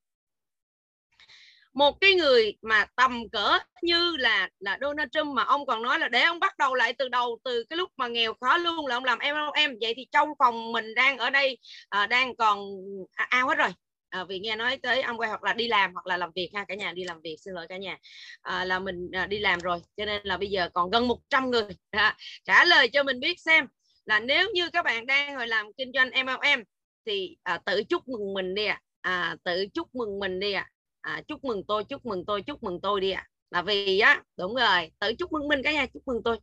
[1.74, 5.98] một cái người mà tầm cỡ như là là Donald Trump mà ông còn nói
[5.98, 8.86] là để ông bắt đầu lại từ đầu từ cái lúc mà nghèo khó luôn
[8.86, 12.36] là ông làm em em vậy thì trong phòng mình đang ở đây à, đang
[12.36, 12.58] còn
[13.12, 13.70] à, ao hết rồi
[14.10, 16.50] à, vì nghe nói tới ông quay hoặc là đi làm hoặc là làm việc
[16.54, 17.98] ha cả nhà đi làm việc xin lỗi cả nhà
[18.42, 21.50] à, là mình à, đi làm rồi cho nên là bây giờ còn gần 100
[21.50, 23.66] người à, trả lời cho mình biết xem
[24.06, 26.62] là nếu như các bạn đang hồi làm kinh doanh MLM
[27.06, 29.20] thì à, tự chúc mừng mình đi ạ à.
[29.22, 30.77] à, tự chúc mừng mình đi ạ à
[31.08, 33.20] à, chúc mừng tôi chúc mừng tôi chúc mừng tôi đi ạ.
[33.20, 33.30] À.
[33.50, 36.38] là vì á đúng rồi tự chúc mừng mình cả nhà chúc mừng tôi.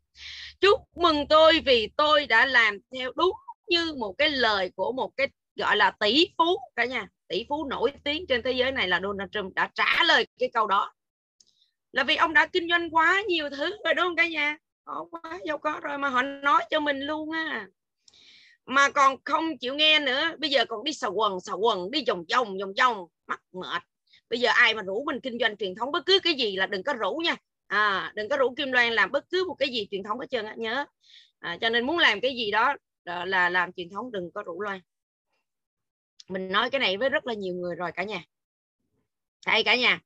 [0.59, 3.31] Chúc mừng tôi vì tôi đã làm theo đúng
[3.67, 7.07] như một cái lời của một cái gọi là tỷ phú cả nhà.
[7.27, 10.49] Tỷ phú nổi tiếng trên thế giới này là Donald Trump đã trả lời cái
[10.53, 10.93] câu đó.
[11.91, 14.57] Là vì ông đã kinh doanh quá nhiều thứ rồi đúng không cả nhà?
[14.85, 17.67] Họ quá giàu có rồi mà họ nói cho mình luôn á.
[18.65, 20.31] Mà còn không chịu nghe nữa.
[20.39, 23.83] Bây giờ còn đi xà quần xà quần đi vòng vòng vòng vòng mắc mệt
[24.29, 26.65] bây giờ ai mà rủ mình kinh doanh truyền thống bất cứ cái gì là
[26.65, 27.35] đừng có rủ nha.
[27.67, 30.25] À, đừng có rủ kim loan làm bất cứ một cái gì truyền thống hết
[30.29, 30.85] trơn á nhớ.
[31.39, 34.43] À, cho nên muốn làm cái gì đó ờ, là làm truyền thống đừng có
[34.43, 34.79] rủ loan.
[36.29, 38.23] Mình nói cái này với rất là nhiều người rồi cả nhà.
[39.45, 39.99] Hay cả nhà.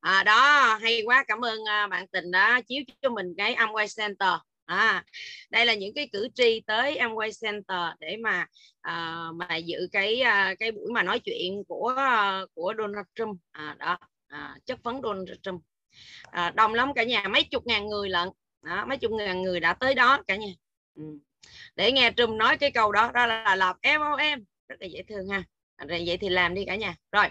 [0.00, 3.86] À, đó hay quá cảm ơn à, bạn tình đã chiếu cho mình cái Amway
[3.96, 4.32] Center
[4.70, 5.04] à,
[5.50, 8.46] đây là những cái cử tri tới Amway Center để mà
[8.80, 13.40] à, mà dự cái à, cái buổi mà nói chuyện của à, của Donald Trump.
[13.52, 15.62] À, đó à, chất vấn Donald Trump.
[16.22, 18.28] À, đông lắm cả nhà mấy chục ngàn người lận.
[18.62, 20.52] Đó, mấy chục ngàn người đã tới đó cả nhà.
[20.94, 21.02] Ừ.
[21.76, 25.02] để nghe Trump nói cái câu đó đó là lập em em rất là dễ
[25.08, 25.42] thương ha.
[25.76, 26.96] À, rồi vậy thì làm đi cả nhà.
[27.12, 27.26] Rồi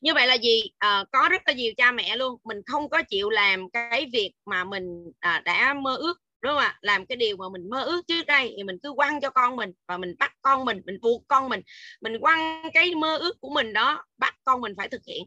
[0.00, 0.62] như vậy là gì?
[0.78, 2.40] À, có rất là nhiều cha mẹ luôn.
[2.44, 6.62] Mình không có chịu làm cái việc mà mình à, đã mơ ước đúng không
[6.62, 6.78] ạ?
[6.80, 9.56] Làm cái điều mà mình mơ ước trước đây thì mình cứ quăng cho con
[9.56, 11.60] mình và mình bắt con mình mình buộc con mình.
[12.00, 15.24] Mình quăng cái mơ ước của mình đó bắt con mình phải thực hiện.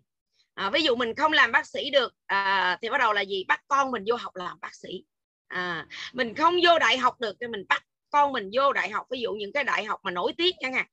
[0.53, 3.45] À, ví dụ mình không làm bác sĩ được à, thì bắt đầu là gì?
[3.47, 5.03] Bắt con mình vô học làm bác sĩ.
[5.47, 9.05] À, mình không vô đại học được thì mình bắt con mình vô đại học.
[9.11, 10.85] Ví dụ những cái đại học mà nổi tiếng chẳng hạn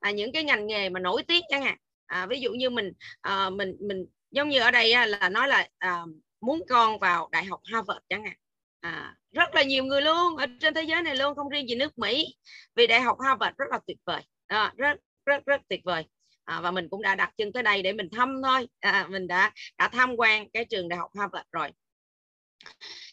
[0.00, 1.76] à, những cái ngành nghề mà nổi tiếng chẳng hạn
[2.12, 5.48] à, ví dụ như mình à, mình mình giống như ở đây á, là nói
[5.48, 6.02] là à,
[6.40, 8.36] muốn con vào đại học Harvard chẳng hạn.
[8.80, 11.74] À, rất là nhiều người luôn ở trên thế giới này luôn không riêng gì
[11.74, 12.36] nước Mỹ
[12.74, 14.20] vì đại học Harvard rất là tuyệt vời.
[14.46, 16.04] À, rất rất rất tuyệt vời.
[16.44, 18.68] À, và mình cũng đã đặt chân tới đây để mình thăm thôi.
[18.80, 21.68] À, mình đã đã tham quan cái trường đại học Harvard rồi.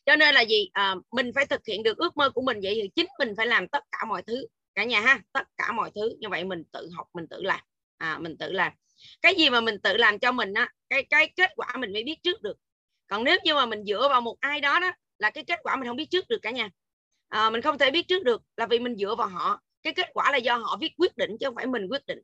[0.05, 0.69] Cho nên là gì?
[0.73, 3.47] À, mình phải thực hiện được ước mơ của mình vậy thì chính mình phải
[3.47, 6.15] làm tất cả mọi thứ cả nhà ha tất cả mọi thứ.
[6.19, 7.59] Như vậy mình tự học mình tự làm.
[7.97, 8.73] À, mình tự làm
[9.21, 12.03] cái gì mà mình tự làm cho mình á cái cái kết quả mình mới
[12.03, 12.57] biết trước được.
[13.07, 15.75] Còn nếu như mà mình dựa vào một ai đó đó là cái kết quả
[15.75, 16.69] mình không biết trước được cả nhà.
[17.29, 19.61] À, mình không thể biết trước được là vì mình dựa vào họ.
[19.83, 22.19] Cái kết quả là do họ viết quyết định chứ không phải mình quyết định.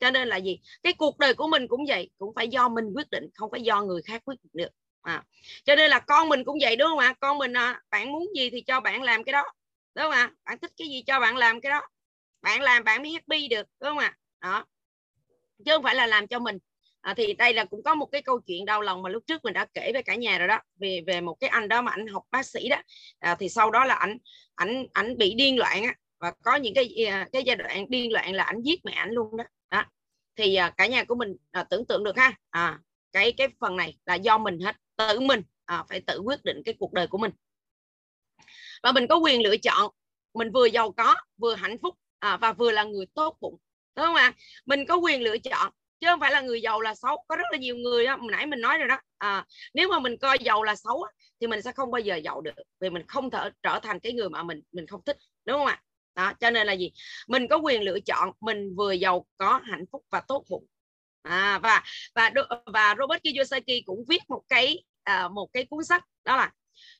[0.00, 0.58] Cho nên là gì?
[0.82, 3.62] Cái cuộc đời của mình cũng vậy cũng phải do mình quyết định không phải
[3.62, 4.70] do người khác quyết định được.
[5.02, 5.24] À.
[5.64, 7.14] cho nên là con mình cũng vậy đúng không ạ?
[7.20, 9.42] Con mình à, bạn muốn gì thì cho bạn làm cái đó
[9.94, 10.30] đúng không ạ?
[10.44, 11.80] Bạn thích cái gì cho bạn làm cái đó.
[12.42, 14.16] Bạn làm bạn mới happy được đúng không ạ?
[14.40, 14.64] Đó
[15.64, 16.58] chứ không phải là làm cho mình.
[17.00, 19.44] À, thì đây là cũng có một cái câu chuyện đau lòng mà lúc trước
[19.44, 20.58] mình đã kể với cả nhà rồi đó.
[20.80, 22.76] Về về một cái anh đó mà anh học bác sĩ đó.
[23.18, 24.18] À, thì sau đó là anh
[24.54, 25.94] ảnh ảnh bị điên loạn á.
[26.18, 29.10] Và có những cái à, cái giai đoạn điên loạn là ảnh giết mẹ ảnh
[29.10, 29.84] luôn đó, đó.
[30.36, 32.32] thì à, cả nhà của mình à, tưởng tượng được ha.
[32.50, 32.78] À,
[33.12, 34.76] cái cái phần này là do mình hết.
[34.96, 37.32] Tự mình à, phải tự quyết định cái cuộc đời của mình.
[38.82, 39.92] Và mình có quyền lựa chọn.
[40.34, 43.56] Mình vừa giàu có vừa hạnh phúc à, và vừa là người tốt bụng
[43.96, 44.32] đúng không ạ?
[44.66, 47.24] Mình có quyền lựa chọn chứ không phải là người giàu là xấu.
[47.28, 49.00] Có rất là nhiều người đó nãy mình nói rồi đó.
[49.18, 51.04] À, nếu mà mình coi giàu là xấu
[51.40, 54.12] thì mình sẽ không bao giờ giàu được vì mình không thể trở thành cái
[54.12, 55.82] người mà mình mình không thích đúng không ạ?
[56.14, 56.92] Đó cho nên là gì?
[57.28, 60.66] Mình có quyền lựa chọn mình vừa giàu có hạnh phúc và tốt bụng.
[61.22, 61.82] À, và
[62.14, 62.30] và
[62.72, 66.52] và Robert Kiyosaki cũng viết một cái à, một cái cuốn sách đó là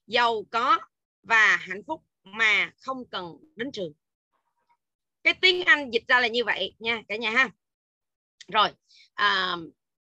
[0.06, 0.78] giàu có
[1.22, 3.92] và hạnh phúc mà không cần đến trường
[5.22, 7.50] cái tiếng Anh dịch ra là như vậy nha cả nhà ha.
[8.48, 8.68] Rồi
[9.14, 9.56] à,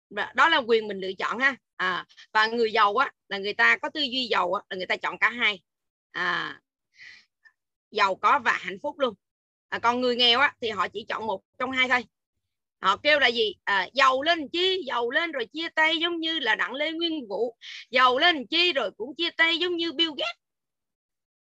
[0.09, 1.55] đó là quyền mình lựa chọn ha.
[1.75, 4.85] À, và người giàu á là người ta có tư duy giàu á là người
[4.85, 5.61] ta chọn cả hai.
[6.11, 6.61] À,
[7.91, 9.13] giàu có và hạnh phúc luôn.
[9.69, 12.05] À, còn người nghèo á thì họ chỉ chọn một trong hai thôi.
[12.81, 13.53] Họ kêu là gì?
[13.63, 17.27] À, giàu lên chi giàu lên rồi chia tay giống như là đặng lê nguyên
[17.29, 17.57] vũ.
[17.89, 20.37] Giàu lên chi rồi cũng chia tay giống như bill gates.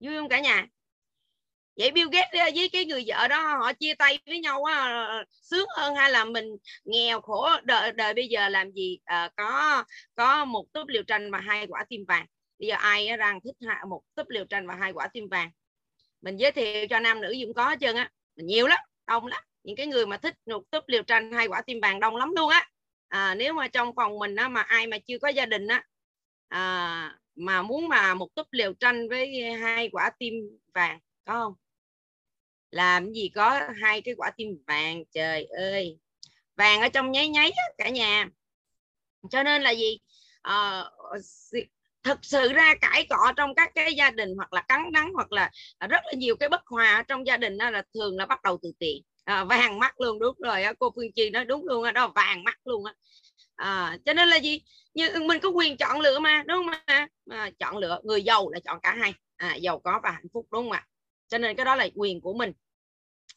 [0.01, 0.67] Vui không cả nhà?
[1.77, 5.25] Vậy Bill Gates với cái người vợ đó họ chia tay với nhau á, à,
[5.43, 6.45] sướng hơn hay là mình
[6.85, 8.99] nghèo khổ đời, đời bây giờ làm gì?
[9.05, 12.27] À, có có một túp liều tranh và hai quả tim vàng.
[12.59, 13.57] Bây giờ ai đang thích
[13.89, 15.51] một túp liều tranh và hai quả tim vàng?
[16.23, 18.11] Mình giới thiệu cho nam nữ cũng có hết trơn á.
[18.37, 19.43] Nhiều lắm đông lắm.
[19.63, 22.33] Những cái người mà thích một túp liều tranh hai quả tim vàng đông lắm
[22.37, 22.69] luôn á.
[23.09, 25.85] À, nếu mà trong phòng mình á, mà ai mà chưa có gia đình á
[26.49, 30.35] à, mà muốn mà một túp liều tranh với hai quả tim
[30.75, 31.62] vàng có không?
[32.73, 35.99] Làm gì có hai cái quả tim vàng trời ơi.
[36.57, 38.29] Vàng ở trong nháy nháy á, cả nhà.
[39.31, 39.99] Cho nên là gì?
[40.43, 41.19] Ờ, à,
[42.03, 45.33] thực sự ra cãi cọ trong các cái gia đình hoặc là cắn đắng hoặc
[45.33, 45.51] là
[45.91, 48.59] rất là nhiều cái bất hòa trong gia đình đó là thường là bắt đầu
[48.63, 49.03] từ tiền.
[49.25, 52.59] À, vàng mắt luôn đúng rồi cô phương chi nói đúng luôn đó vàng mắt
[52.65, 52.95] luôn á.
[53.57, 54.63] À, cho nên là gì?
[54.95, 58.51] Như mình có quyền chọn lựa mà đúng không mà à, chọn lựa người giàu
[58.51, 59.15] là chọn cả hai.
[59.37, 60.87] À, giàu có và hạnh phúc đúng không ạ?
[61.29, 62.53] Cho nên cái đó là quyền của mình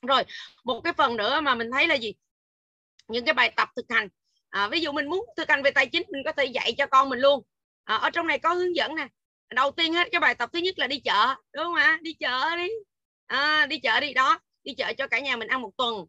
[0.02, 0.24] rồi
[0.64, 2.14] một cái phần nữa mà mình thấy là gì?
[3.08, 4.10] Những cái bài tập thực hành.
[4.50, 6.86] À, ví dụ mình muốn thực hành về tài chính mình có thể dạy cho
[6.86, 7.44] con mình luôn.
[7.84, 9.08] À, ở trong này có hướng dẫn nè.
[9.50, 12.00] Đầu tiên hết cái bài tập thứ nhất là đi chợ đúng không ạ?
[12.02, 12.70] Đi chợ đi.
[13.28, 14.40] À, đi chợ đi đó.
[14.64, 16.06] Đi chợ cho cả nhà mình ăn một tuần.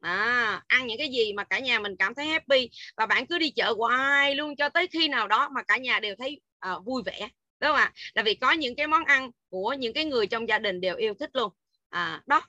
[0.00, 2.70] À, ăn những cái gì mà cả nhà mình cảm thấy happy.
[2.96, 6.00] Và bạn cứ đi chợ hoài luôn cho tới khi nào đó mà cả nhà
[6.00, 7.28] đều thấy à, vui vẻ
[7.60, 7.92] đúng không ạ?
[8.14, 10.96] Là vì có những cái món ăn của những cái người trong gia đình đều
[10.96, 11.52] yêu thích luôn.
[11.88, 12.42] À, đó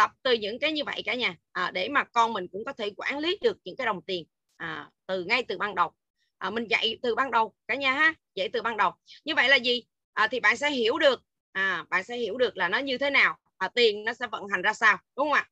[0.00, 1.36] tập từ những cái như vậy cả nhà.
[1.52, 4.26] À, để mà con mình cũng có thể quản lý được những cái đồng tiền
[4.56, 5.92] à, từ ngay từ ban đầu.
[6.38, 8.92] À, mình dạy từ ban đầu cả nhà ha dạy từ ban đầu.
[9.24, 9.82] Như vậy là gì?
[10.12, 13.10] À, thì bạn sẽ hiểu được à, bạn sẽ hiểu được là nó như thế
[13.10, 15.48] nào à, tiền nó sẽ vận hành ra sao đúng không ạ?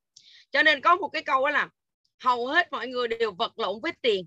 [0.51, 1.69] Cho nên có một cái câu đó là
[2.25, 4.27] hầu hết mọi người đều vật lộn với tiền.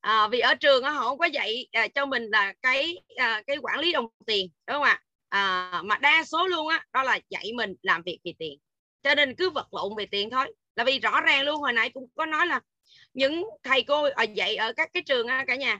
[0.00, 3.56] À, vì ở trường họ không có dạy à, cho mình là cái à, cái
[3.62, 5.02] quản lý đồng tiền đúng không ạ?
[5.28, 8.58] À, mà đa số luôn á đó, đó là dạy mình làm việc vì tiền
[9.02, 10.54] cho nên cứ vật lộn về tiền thôi.
[10.76, 12.60] Là vì rõ ràng luôn hồi nãy cũng có nói là
[13.14, 15.78] những thầy cô ở dạy ở các cái trường á, cả nhà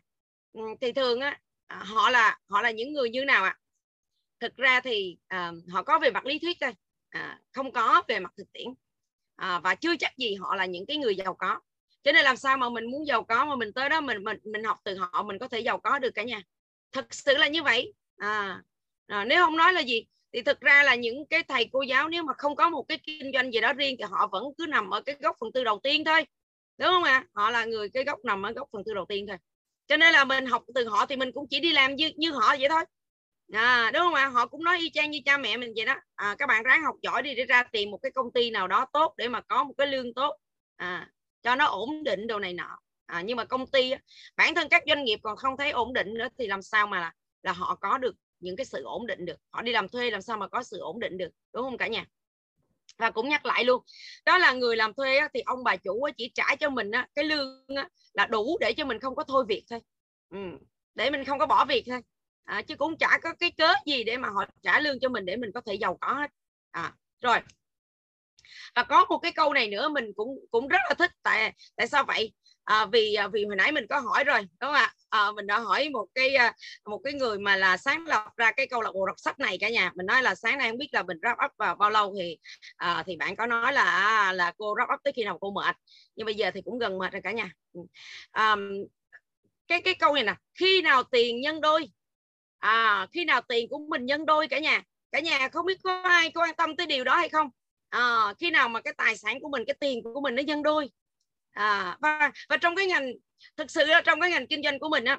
[0.53, 3.51] ừ, thì thường á à, họ là họ là những người như nào ạ?
[3.51, 3.61] À?
[4.41, 6.73] thực ra thì à, họ có về mặt lý thuyết thôi.
[7.11, 8.67] À, không có về mặt thực tiễn.
[9.37, 11.61] À, và chưa chắc gì họ là những cái người giàu có.
[12.03, 14.39] Cho nên làm sao mà mình muốn giàu có mà mình tới đó mình mình
[14.45, 16.43] mình học từ họ mình có thể giàu có được cả nhà?
[16.93, 17.93] Thật sự là như vậy.
[18.17, 18.63] À,
[19.07, 20.07] à nếu không nói là gì?
[20.33, 22.99] Thì thực ra là những cái thầy cô giáo nếu mà không có một cái
[22.99, 25.65] kinh doanh gì đó riêng thì họ vẫn cứ nằm ở cái góc phần tư
[25.65, 26.25] đầu tiên thôi
[26.81, 27.13] đúng không ạ?
[27.13, 27.27] À?
[27.35, 29.37] họ là người cái góc nằm ở góc phần tư đầu tiên thôi.
[29.87, 32.33] Cho nên là mình học từ họ thì mình cũng chỉ đi làm như như
[32.33, 32.85] họ vậy thôi.
[33.53, 34.25] À, đúng không ạ?
[34.25, 34.29] À?
[34.29, 35.95] họ cũng nói y chang như cha mẹ mình vậy đó.
[36.15, 38.69] À, các bạn ráng học giỏi đi để ra tìm một cái công ty nào
[38.69, 40.37] đó tốt để mà có một cái lương tốt.
[40.77, 41.11] À,
[41.43, 42.79] cho nó ổn định đồ này nọ.
[43.07, 43.93] À, nhưng mà công ty
[44.37, 47.01] bản thân các doanh nghiệp còn không thấy ổn định nữa thì làm sao mà
[47.01, 47.13] là,
[47.43, 49.37] là họ có được những cái sự ổn định được.
[49.51, 51.87] Họ đi làm thuê làm sao mà có sự ổn định được đúng không cả
[51.89, 52.05] nhà?
[52.99, 53.83] Và cũng nhắc lại luôn
[54.25, 56.91] đó là người làm thuê á, thì ông bà chủ á, chỉ trả cho mình
[56.91, 59.81] á, cái lương á, là đủ để cho mình không có thôi việc thôi.
[60.31, 60.39] Ừ.
[60.95, 62.01] để mình không có bỏ việc thôi.
[62.45, 65.25] À, chứ cũng chả có cái cớ gì để mà họ trả lương cho mình
[65.27, 66.31] để mình có thể giàu có hết.
[66.71, 67.39] À, rồi.
[68.75, 71.11] Và có một cái câu này nữa mình cũng cũng rất là thích.
[71.23, 72.33] Tại tại sao vậy?
[72.65, 74.93] À, vì à, vì hồi nãy mình có hỏi rồi đúng không ạ?
[75.09, 76.53] À, mình đã hỏi một cái à,
[76.85, 79.59] một cái người mà là sáng lập ra cái câu lạc bộ đọc sách này
[79.61, 79.93] cả nhà.
[79.95, 82.39] Mình nói là sáng nay không biết là mình wrap up vào bao lâu thì
[82.77, 85.51] à, thì bạn có nói là à, là cô wrap up tới khi nào cô
[85.51, 85.77] mệt.
[86.17, 87.53] Nhưng bây giờ thì cũng gần mệt rồi cả nhà.
[87.73, 87.81] Ừ.
[88.31, 88.57] À,
[89.69, 91.87] cái cái câu này nè khi nào tiền nhân đôi?
[92.59, 94.83] À, khi nào tiền của mình nhân đôi cả nhà?
[95.13, 97.51] Cả nhà không biết có ai quan tâm tới điều đó hay không?
[97.89, 100.63] À, khi nào mà cái tài sản của mình cái tiền của mình nó nhân
[100.63, 100.91] đôi?
[101.53, 103.13] À, và và trong cái ngành
[103.57, 105.19] thực sự trong cái ngành kinh doanh của mình á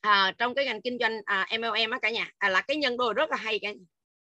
[0.00, 2.96] à, trong cái ngành kinh doanh à, MLM á cả nhà à, là cái nhân
[2.96, 3.72] đôi rất là hay cả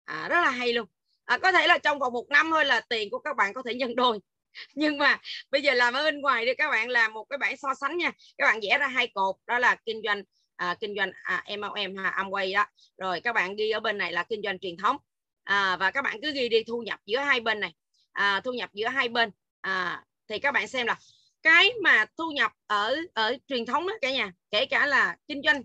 [0.05, 0.87] à, rất là hay luôn.
[1.25, 3.61] À, có thể là trong vòng một năm thôi là tiền của các bạn có
[3.65, 4.19] thể nhân đôi
[4.75, 5.19] nhưng mà
[5.51, 7.97] bây giờ làm ở bên ngoài đi các bạn làm một cái bảng so sánh
[7.97, 8.11] nha.
[8.37, 10.23] Các bạn vẽ ra hai cột đó là kinh doanh
[10.55, 12.65] à, kinh doanh à, MLM ha Amway đó.
[12.97, 14.97] Rồi các bạn ghi ở bên này là kinh doanh truyền thống.
[15.43, 17.73] À, và các bạn cứ ghi đi thu nhập giữa hai bên này.
[18.11, 19.31] À, thu nhập giữa hai bên.
[19.61, 20.97] À, thì các bạn xem là
[21.41, 25.41] cái mà thu nhập ở ở truyền thống đó cả nhà, kể cả là kinh
[25.45, 25.63] doanh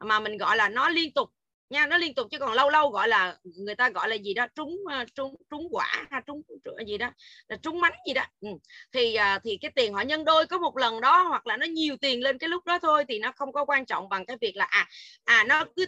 [0.00, 1.30] mà mình gọi là nó liên tục
[1.70, 4.34] nha, nó liên tục chứ còn lâu lâu gọi là người ta gọi là gì
[4.34, 6.42] đó, trúng ờ, trúng trúng quả hay trúng
[6.86, 7.10] gì đó,
[7.48, 8.22] là trúng mánh gì đó.
[8.40, 8.48] Ừ.
[8.92, 11.66] thì ờ, thì cái tiền họ nhân đôi có một lần đó hoặc là nó
[11.66, 14.36] nhiều tiền lên cái lúc đó thôi thì nó không có quan trọng bằng cái
[14.40, 14.88] việc là à
[15.24, 15.86] à nó cứ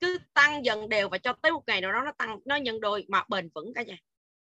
[0.00, 2.80] cứ tăng dần đều và cho tới một ngày nào đó nó tăng, nó nhân
[2.80, 3.96] đôi mà bền vững cả nhà.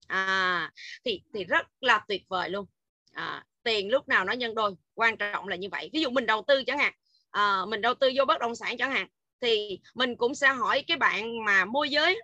[0.07, 0.71] À
[1.05, 2.65] thì thì rất là tuyệt vời luôn
[3.13, 5.89] à, tiền lúc nào nó nhân đôi quan trọng là như vậy.
[5.93, 6.93] Ví dụ mình đầu tư chẳng hạn
[7.31, 9.07] à, mình đầu tư vô bất động sản chẳng hạn
[9.41, 12.21] thì mình cũng sẽ hỏi cái bạn mà môi giới.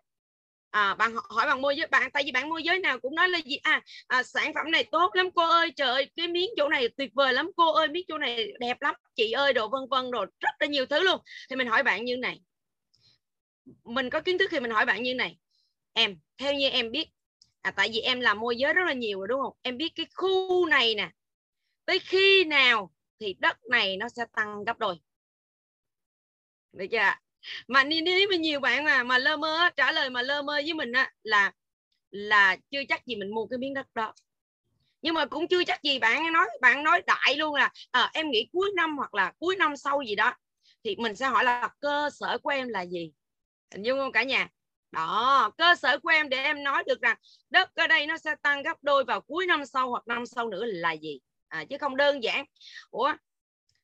[0.71, 3.29] À, bạn hỏi bạn môi giới bạn tại vì bạn môi giới nào cũng nói
[3.29, 3.57] là gì?
[3.63, 6.89] À, à sản phẩm này tốt lắm cô ơi trời ơi cái miếng chỗ này
[6.97, 10.11] tuyệt vời lắm cô ơi miếng chỗ này đẹp lắm chị ơi đồ vân vân
[10.11, 11.21] đồ rất là nhiều thứ luôn.
[11.49, 12.39] Thì mình hỏi bạn như này
[13.83, 15.37] mình có kiến thức thì mình hỏi bạn như này
[15.93, 17.09] em theo như em biết
[17.61, 19.53] à, tại vì em làm môi giới rất là nhiều rồi đúng không?
[19.61, 21.09] Em biết cái khu này nè
[21.85, 24.99] tới khi nào thì đất này nó sẽ tăng gấp đôi.
[26.73, 27.13] Được chưa
[27.67, 30.73] mà nếu mà nhiều bạn mà mà lơ mơ trả lời mà lơ mơ với
[30.73, 31.51] mình á là
[32.11, 34.13] là chưa chắc gì mình mua cái miếng đất đó.
[35.01, 38.31] Nhưng mà cũng chưa chắc gì bạn nói bạn nói đại luôn là à, em
[38.31, 40.33] nghĩ cuối năm hoặc là cuối năm sau gì đó
[40.83, 43.11] thì mình sẽ hỏi là cơ sở của em là gì?
[43.71, 44.47] Hình dung không cả nhà?
[44.91, 47.17] Đó cơ sở của em để em nói được rằng
[47.49, 50.49] đất ở đây nó sẽ tăng gấp đôi vào cuối năm sau hoặc năm sau
[50.49, 51.19] nữa là gì?
[51.47, 52.45] À, chứ không đơn giản.
[52.91, 53.13] Ủa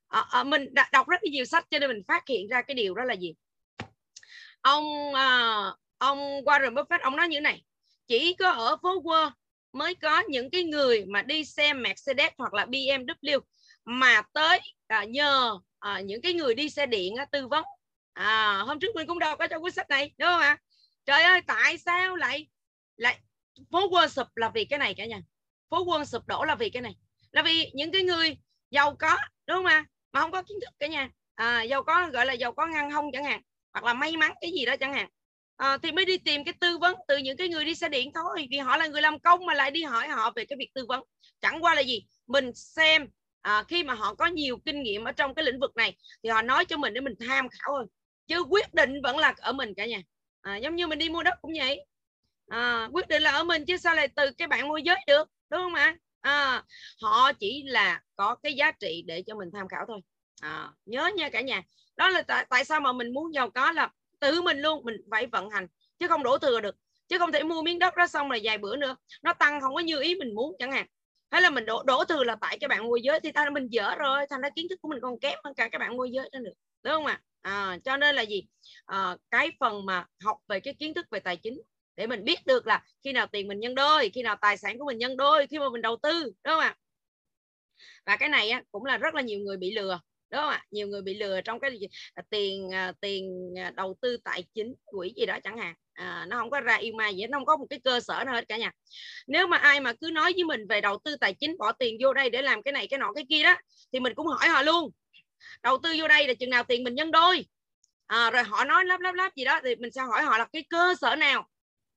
[0.08, 2.76] à, à, mình đã đọc rất nhiều sách cho nên mình phát hiện ra cái
[2.76, 3.36] điều đó là gì?
[4.62, 5.62] Ông à,
[5.98, 7.64] ông Warren Buffett ông nói như thế này
[8.08, 9.32] chỉ có ở phố Wall
[9.74, 13.40] mới có những cái người mà đi xe Mercedes hoặc là BMW
[13.86, 17.64] mà tới à, nhờ à, những cái người đi xe điện à, tư vấn.
[18.14, 20.58] À, hôm trước mình cũng đọc ở trong cuốn sách này đúng không ạ?
[21.06, 22.48] Trời ơi tại sao lại
[22.98, 23.20] lại
[23.72, 25.22] phố quân sụp là vì cái này cả nhà?
[25.70, 26.96] Phố quân sụp đổ là vì cái này.
[27.32, 28.38] Là vì những cái người
[28.72, 29.86] giàu có đúng không ạ?
[30.12, 31.10] Mà không có kiến thức cả nhà.
[31.36, 33.42] À, giàu có gọi là giàu có ngăn hông chẳng hạn
[33.74, 35.10] hoặc là may mắn cái gì đó chẳng hạn.
[35.58, 38.12] À, thì mới đi tìm cái tư vấn từ những cái người đi xe điện
[38.14, 40.70] thôi vì họ là người làm công mà lại đi hỏi họ về cái việc
[40.74, 41.04] tư vấn.
[41.42, 42.06] Chẳng qua là gì?
[42.28, 43.08] Mình xem
[43.42, 46.30] à, khi mà họ có nhiều kinh nghiệm ở trong cái lĩnh vực này thì
[46.30, 47.86] họ nói cho mình để mình tham khảo thôi.
[48.28, 50.02] Chứ quyết định vẫn là ở mình cả nhà
[50.46, 51.86] à, giống như mình đi mua đất cũng vậy.
[52.48, 55.30] À, quyết định là ở mình chứ sao lại từ cái bạn môi giới được
[55.50, 55.96] đúng không ạ?
[56.22, 56.64] À,
[57.02, 60.00] họ chỉ là có cái giá trị để cho mình tham khảo thôi.
[60.42, 61.62] À, nhớ nha cả nhà.
[61.98, 64.96] Đó là tại, tại sao mà mình muốn giàu có là tự mình luôn mình
[65.12, 65.68] phải vận hành
[66.00, 66.76] chứ không đổ thừa được.
[67.08, 69.76] Chứ không thể mua miếng đất đó xong rồi vài bữa nữa nó tăng không
[69.76, 70.86] có như ý mình muốn chẳng hạn.
[71.32, 73.20] Hay là mình đổ đổ thừa là tại cái bạn môi giới.
[73.20, 75.70] Thì ta mình dở rồi thành ra kiến thức của mình còn kém hơn cả
[75.72, 76.52] các bạn môi giới đó nữa
[76.86, 77.22] đúng không ạ?
[77.42, 77.52] À?
[77.52, 78.48] à, cho nên là gì?
[78.86, 81.62] À, cái phần mà học về cái kiến thức về tài chính
[81.96, 84.80] để mình biết được là khi nào tiền mình nhân đôi khi nào tài sản
[84.80, 86.76] của mình nhân đôi khi mà mình đầu tư đúng không ạ?
[88.06, 90.66] Và cái này á, cũng là rất là nhiều người bị lừa đúng không ạ?
[90.72, 91.88] Nhiều người bị lừa trong cái gì?
[92.30, 95.74] Tiền à, tiền à, đầu tư tài chính quỹ gì đó chẳng hạn.
[95.94, 98.24] À, nó không có ra yêu mai gì nó không có một cái cơ sở
[98.24, 98.72] nào hết cả nhà.
[99.28, 101.98] Nếu mà ai mà cứ nói với mình về đầu tư tài chính bỏ tiền
[102.04, 103.56] vô đây để làm cái này cái nọ cái kia đó
[103.94, 104.92] thì mình cũng hỏi họ luôn
[105.64, 107.46] đầu tư vô đây là chừng nào tiền mình nhân đôi.
[108.08, 110.48] À, rồi họ nói lắp lắp lắp gì đó thì mình sẽ hỏi họ là
[110.54, 111.48] cái cơ sở nào?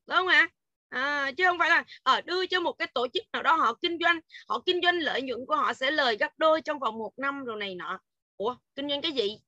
[0.06, 0.48] Đúng không ạ?
[0.88, 3.74] À, chứ không phải là ở đưa cho một cái tổ chức nào đó họ
[3.82, 6.98] kinh doanh họ kinh doanh lợi nhuận của họ sẽ lời gấp đôi trong vòng
[6.98, 7.98] một năm rồi này nọ.
[8.36, 9.38] Ủa kinh doanh cái gì?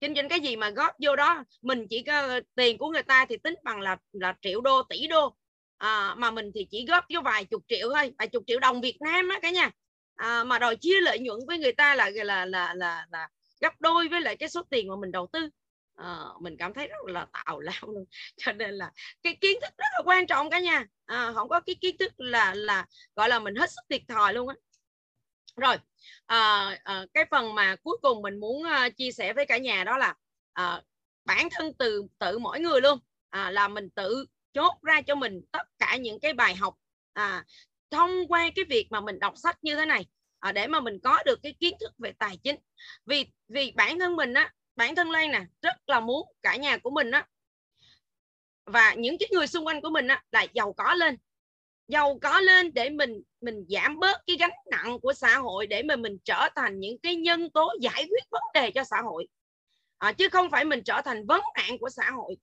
[0.00, 1.44] Kinh doanh cái gì mà góp vô đó?
[1.62, 4.82] Mình chỉ có ờ, tiền của người ta thì tính bằng là là triệu đô
[4.82, 5.36] tỷ đô.
[5.78, 8.80] À, mà mình thì chỉ góp vô vài chục triệu thôi vài chục triệu đồng
[8.80, 9.70] Việt Nam á cả nhà
[10.16, 13.28] à, mà đòi chia lợi nhuận với người ta là là là là là
[13.60, 15.48] gấp đôi với lại cái số tiền mà mình đầu tư.
[15.96, 18.04] À, mình cảm thấy rất là tào lao luôn.
[18.36, 20.84] Cho nên là cái kiến thức rất là quan trọng cả nhà.
[21.06, 24.34] À, không có cái kiến thức là là gọi là mình hết sức thiệt thòi
[24.34, 24.54] luôn á.
[25.56, 25.76] Rồi
[26.26, 29.84] à, à, cái phần mà cuối cùng mình muốn à, chia sẻ với cả nhà
[29.84, 30.14] đó là
[30.52, 30.82] à,
[31.24, 32.98] bản thân từ tự mỗi người luôn.
[33.30, 36.74] À, là mình tự chốt ra cho mình tất cả những cái bài học
[37.12, 37.44] à,
[37.90, 40.06] thông qua cái việc mà mình đọc sách như thế này
[40.38, 42.56] à, để mà mình có được cái kiến thức về tài chính.
[43.06, 46.78] Vì vì bản thân mình á bản thân Lan nè rất là muốn cả nhà
[46.78, 47.26] của mình á
[48.66, 51.16] và những cái người xung quanh của mình á là giàu có lên.
[51.88, 55.82] Giàu có lên để mình mình giảm bớt cái gánh nặng của xã hội để
[55.82, 59.28] mà mình trở thành những cái nhân tố giải quyết vấn đề cho xã hội.
[59.98, 62.36] À, chứ không phải mình trở thành vấn nạn của xã hội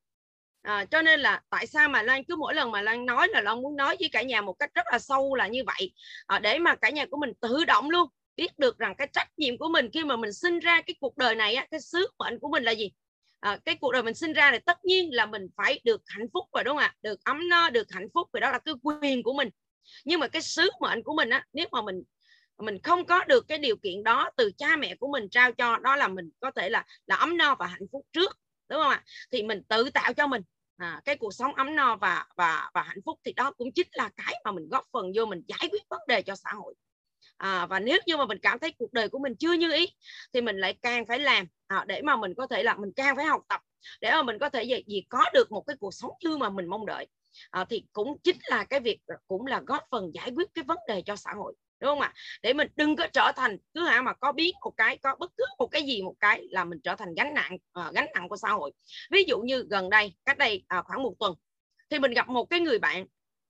[0.63, 3.41] à, cho nên là tại sao mà Lan cứ mỗi lần mà Lan nói là
[3.41, 5.93] Lan muốn nói với cả nhà một cách rất là sâu là như vậy?
[6.27, 9.27] À, để mà cả nhà của mình tự động luôn biết được rằng cái trách
[9.37, 12.07] nhiệm của mình khi mà mình sinh ra cái cuộc đời này á, cái sứ
[12.19, 12.91] mệnh của mình là gì?
[13.39, 16.27] À, cái cuộc đời mình sinh ra thì tất nhiên là mình phải được hạnh
[16.33, 16.95] phúc rồi đúng không ạ?
[17.01, 19.49] Được ấm no được hạnh phúc vì đó là cái quyền của mình.
[20.05, 22.03] Nhưng mà cái sứ mệnh của mình á nếu mà mình
[22.57, 25.77] mình không có được cái điều kiện đó từ cha mẹ của mình trao cho
[25.77, 28.39] đó là mình có thể là là ấm no và hạnh phúc trước
[28.69, 29.03] đúng không ạ?
[29.31, 30.41] Thì mình tự tạo cho mình
[30.77, 33.87] à, cái cuộc sống ấm no và và và hạnh phúc thì đó cũng chính
[33.91, 36.75] là cái mà mình góp phần vô mình giải quyết vấn đề cho xã hội.
[37.37, 39.87] À, và nếu như mà mình cảm thấy cuộc đời của mình chưa như ý
[40.33, 43.15] thì mình lại càng phải làm à, để mà mình có thể là mình càng
[43.15, 43.61] phải học tập
[44.01, 46.49] để mà mình có thể gì, gì có được một cái cuộc sống như mà
[46.49, 47.07] mình mong đợi.
[47.49, 50.77] À, thì cũng chính là cái việc cũng là góp phần giải quyết cái vấn
[50.87, 52.13] đề cho xã hội đúng không ạ?
[52.41, 55.31] Để mình đừng có trở thành cứ hả mà có biết một cái có bất
[55.37, 58.29] cứ một cái gì một cái là mình trở thành gánh nặng uh, gánh nặng
[58.29, 58.71] của xã hội.
[59.11, 61.33] Ví dụ như gần đây cách đây uh, khoảng một tuần
[61.89, 63.05] thì mình gặp một cái người bạn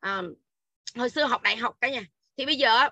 [0.07, 0.37] uh,
[0.95, 2.05] hồi xưa học đại học cả nhà.
[2.37, 2.89] Thì bây giờ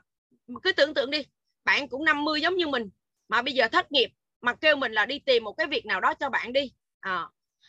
[0.64, 1.26] cứ tưởng tượng đi
[1.64, 2.90] bạn cũng 50 giống như mình
[3.28, 4.10] mà bây giờ thất nghiệp
[4.42, 6.72] mà kêu mình là đi tìm một cái việc nào đó cho bạn đi.
[7.00, 7.28] À,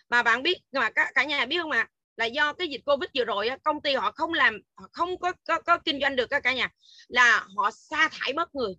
[0.08, 1.80] mà bạn biết mà cả, cả nhà biết không ạ?
[1.80, 1.91] à?
[2.16, 5.32] Là do cái dịch covid vừa rồi công ty họ không làm họ không có,
[5.44, 6.68] có có kinh doanh được cả nhà
[7.08, 8.74] là họ sa thải mất người.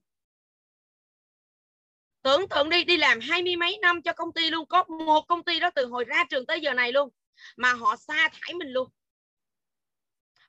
[2.21, 5.21] Tưởng tượng đi đi làm hai mươi mấy năm cho công ty luôn có một
[5.27, 7.09] công ty đó từ hồi ra trường tới giờ này luôn
[7.57, 8.89] mà họ sa thải mình luôn.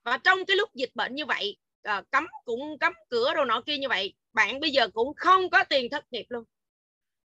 [0.04, 3.62] Và trong cái lúc dịch bệnh như vậy à, cấm cũng cấm cửa đồ nọ
[3.66, 6.44] kia như vậy bạn bây giờ cũng không có tiền thất nghiệp luôn.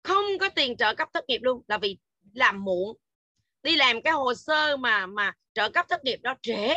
[0.03, 1.99] Không có tiền trợ cấp thất nghiệp luôn là vì
[2.35, 2.97] làm muộn
[3.63, 6.75] đi làm cái hồ sơ mà mà trợ cấp thất nghiệp đó trễ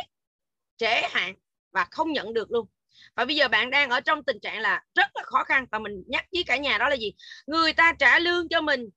[0.76, 1.34] trễ hạn
[1.72, 2.66] và không nhận được luôn.
[3.14, 5.78] Và bây giờ bạn đang ở trong tình trạng là rất là khó khăn và
[5.78, 7.12] mình nhắc với cả nhà đó là gì?
[7.46, 8.88] Người ta trả lương cho mình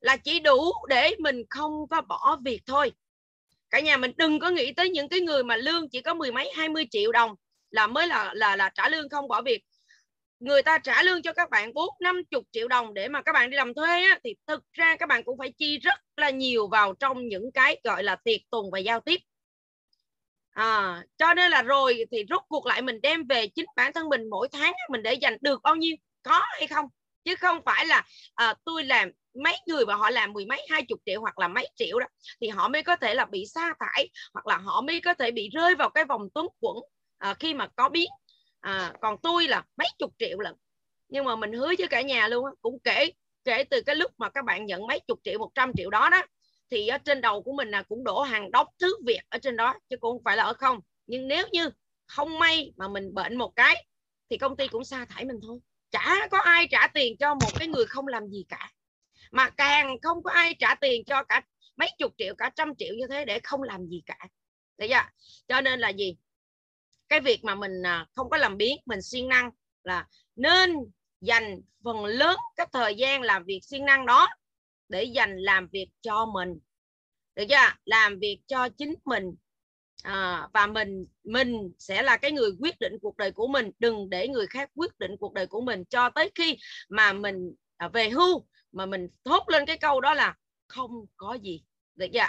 [0.00, 2.92] là chỉ đủ để mình không có bỏ việc thôi.
[3.70, 6.32] Cả nhà mình đừng có nghĩ tới những cái người mà lương chỉ có mười
[6.32, 7.34] mấy, hai mươi triệu đồng
[7.70, 9.62] là mới là là là trả lương không bỏ việc
[10.40, 13.32] người ta trả lương cho các bạn bốn năm chục triệu đồng để mà các
[13.32, 16.30] bạn đi làm thuê á, thì thực ra các bạn cũng phải chi rất là
[16.30, 19.20] nhiều vào trong những cái gọi là tiệc tùng và giao tiếp.
[20.50, 24.08] À, cho nên là rồi thì rút cuộc lại mình đem về chính bản thân
[24.08, 26.86] mình mỗi tháng mình để dành được bao nhiêu có hay không?
[27.24, 29.10] Chứ không phải là à, tôi làm
[29.44, 32.06] mấy người mà họ làm mười mấy hai chục triệu hoặc là mấy triệu đó
[32.40, 35.30] thì họ mới có thể là bị sa thải hoặc là họ mới có thể
[35.30, 36.76] bị rơi vào cái vòng tuấn quẩn
[37.18, 38.10] à, khi mà có biến
[38.60, 40.54] à, còn tôi là mấy chục triệu lần
[41.08, 43.10] nhưng mà mình hứa với cả nhà luôn cũng kể
[43.44, 46.08] kể từ cái lúc mà các bạn nhận mấy chục triệu một trăm triệu đó
[46.10, 46.22] đó
[46.70, 49.56] thì ở trên đầu của mình là cũng đổ hàng đốc thứ việc ở trên
[49.56, 50.80] đó chứ cũng không phải là ở không.
[51.06, 51.70] Nhưng nếu như
[52.06, 53.86] không may mà mình bệnh một cái
[54.30, 55.58] thì công ty cũng sa thải mình thôi.
[55.90, 58.72] Chả có ai trả tiền cho một cái người không làm gì cả.
[59.30, 61.42] Mà càng không có ai trả tiền cho cả
[61.76, 64.18] mấy chục triệu cả trăm triệu như thế để không làm gì cả.
[64.78, 65.08] Đấy chưa?
[65.48, 66.16] cho nên là gì?
[67.08, 69.50] Cái việc mà mình à, không có làm biến mình siêng năng
[69.84, 70.06] là
[70.36, 70.76] nên
[71.20, 74.28] dành phần lớn cái thời gian làm việc siêng năng đó
[74.88, 76.58] để dành làm việc cho mình.
[77.34, 77.72] Được chưa?
[77.84, 79.34] Làm việc cho chính mình.
[80.02, 83.70] À, và mình mình sẽ là cái người quyết định cuộc đời của mình.
[83.78, 86.56] Đừng để người khác quyết định cuộc đời của mình cho tới khi
[86.88, 90.34] mà mình à, về hưu mà mình thốt lên cái câu đó là
[90.68, 91.62] không có gì.
[91.94, 92.28] Được chưa?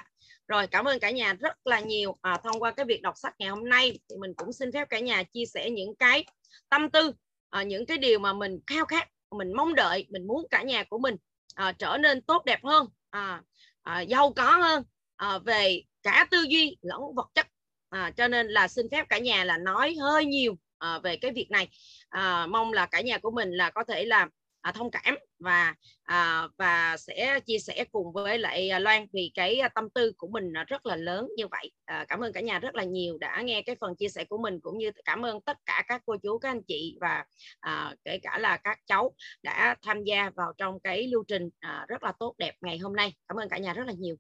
[0.49, 3.33] Rồi cảm ơn cả nhà rất là nhiều à, thông qua cái việc đọc sách
[3.39, 3.99] ngày hôm nay.
[4.09, 6.25] Thì mình cũng xin phép cả nhà chia sẻ những cái
[6.69, 7.11] tâm tư
[7.49, 10.83] à, những cái điều mà mình khao khát mình mong đợi mình muốn cả nhà
[10.83, 11.15] của mình
[11.55, 13.41] à, trở nên tốt đẹp hơn à,
[13.81, 14.83] à, giàu có hơn
[15.15, 17.47] à, về cả tư duy lẫn vật chất.
[17.89, 21.31] À, cho nên là xin phép cả nhà là nói hơi nhiều à, về cái
[21.31, 21.69] việc này.
[22.09, 24.27] À, mong là cả nhà của mình là có thể là
[24.61, 29.31] à, thông cảm và à, và sẽ chia sẻ cùng với lại à, Loan vì
[29.33, 31.71] cái à, tâm tư của mình à, rất là lớn như vậy.
[31.85, 34.37] À, cảm ơn cả nhà rất là nhiều đã nghe cái phần chia sẻ của
[34.37, 37.25] mình cũng như cảm ơn tất cả các cô chú các anh chị và
[37.59, 41.85] à, kể cả là các cháu đã tham gia vào trong cái lưu trình à,
[41.87, 43.13] rất là tốt đẹp ngày hôm nay.
[43.27, 44.15] Cảm ơn cả nhà rất là nhiều.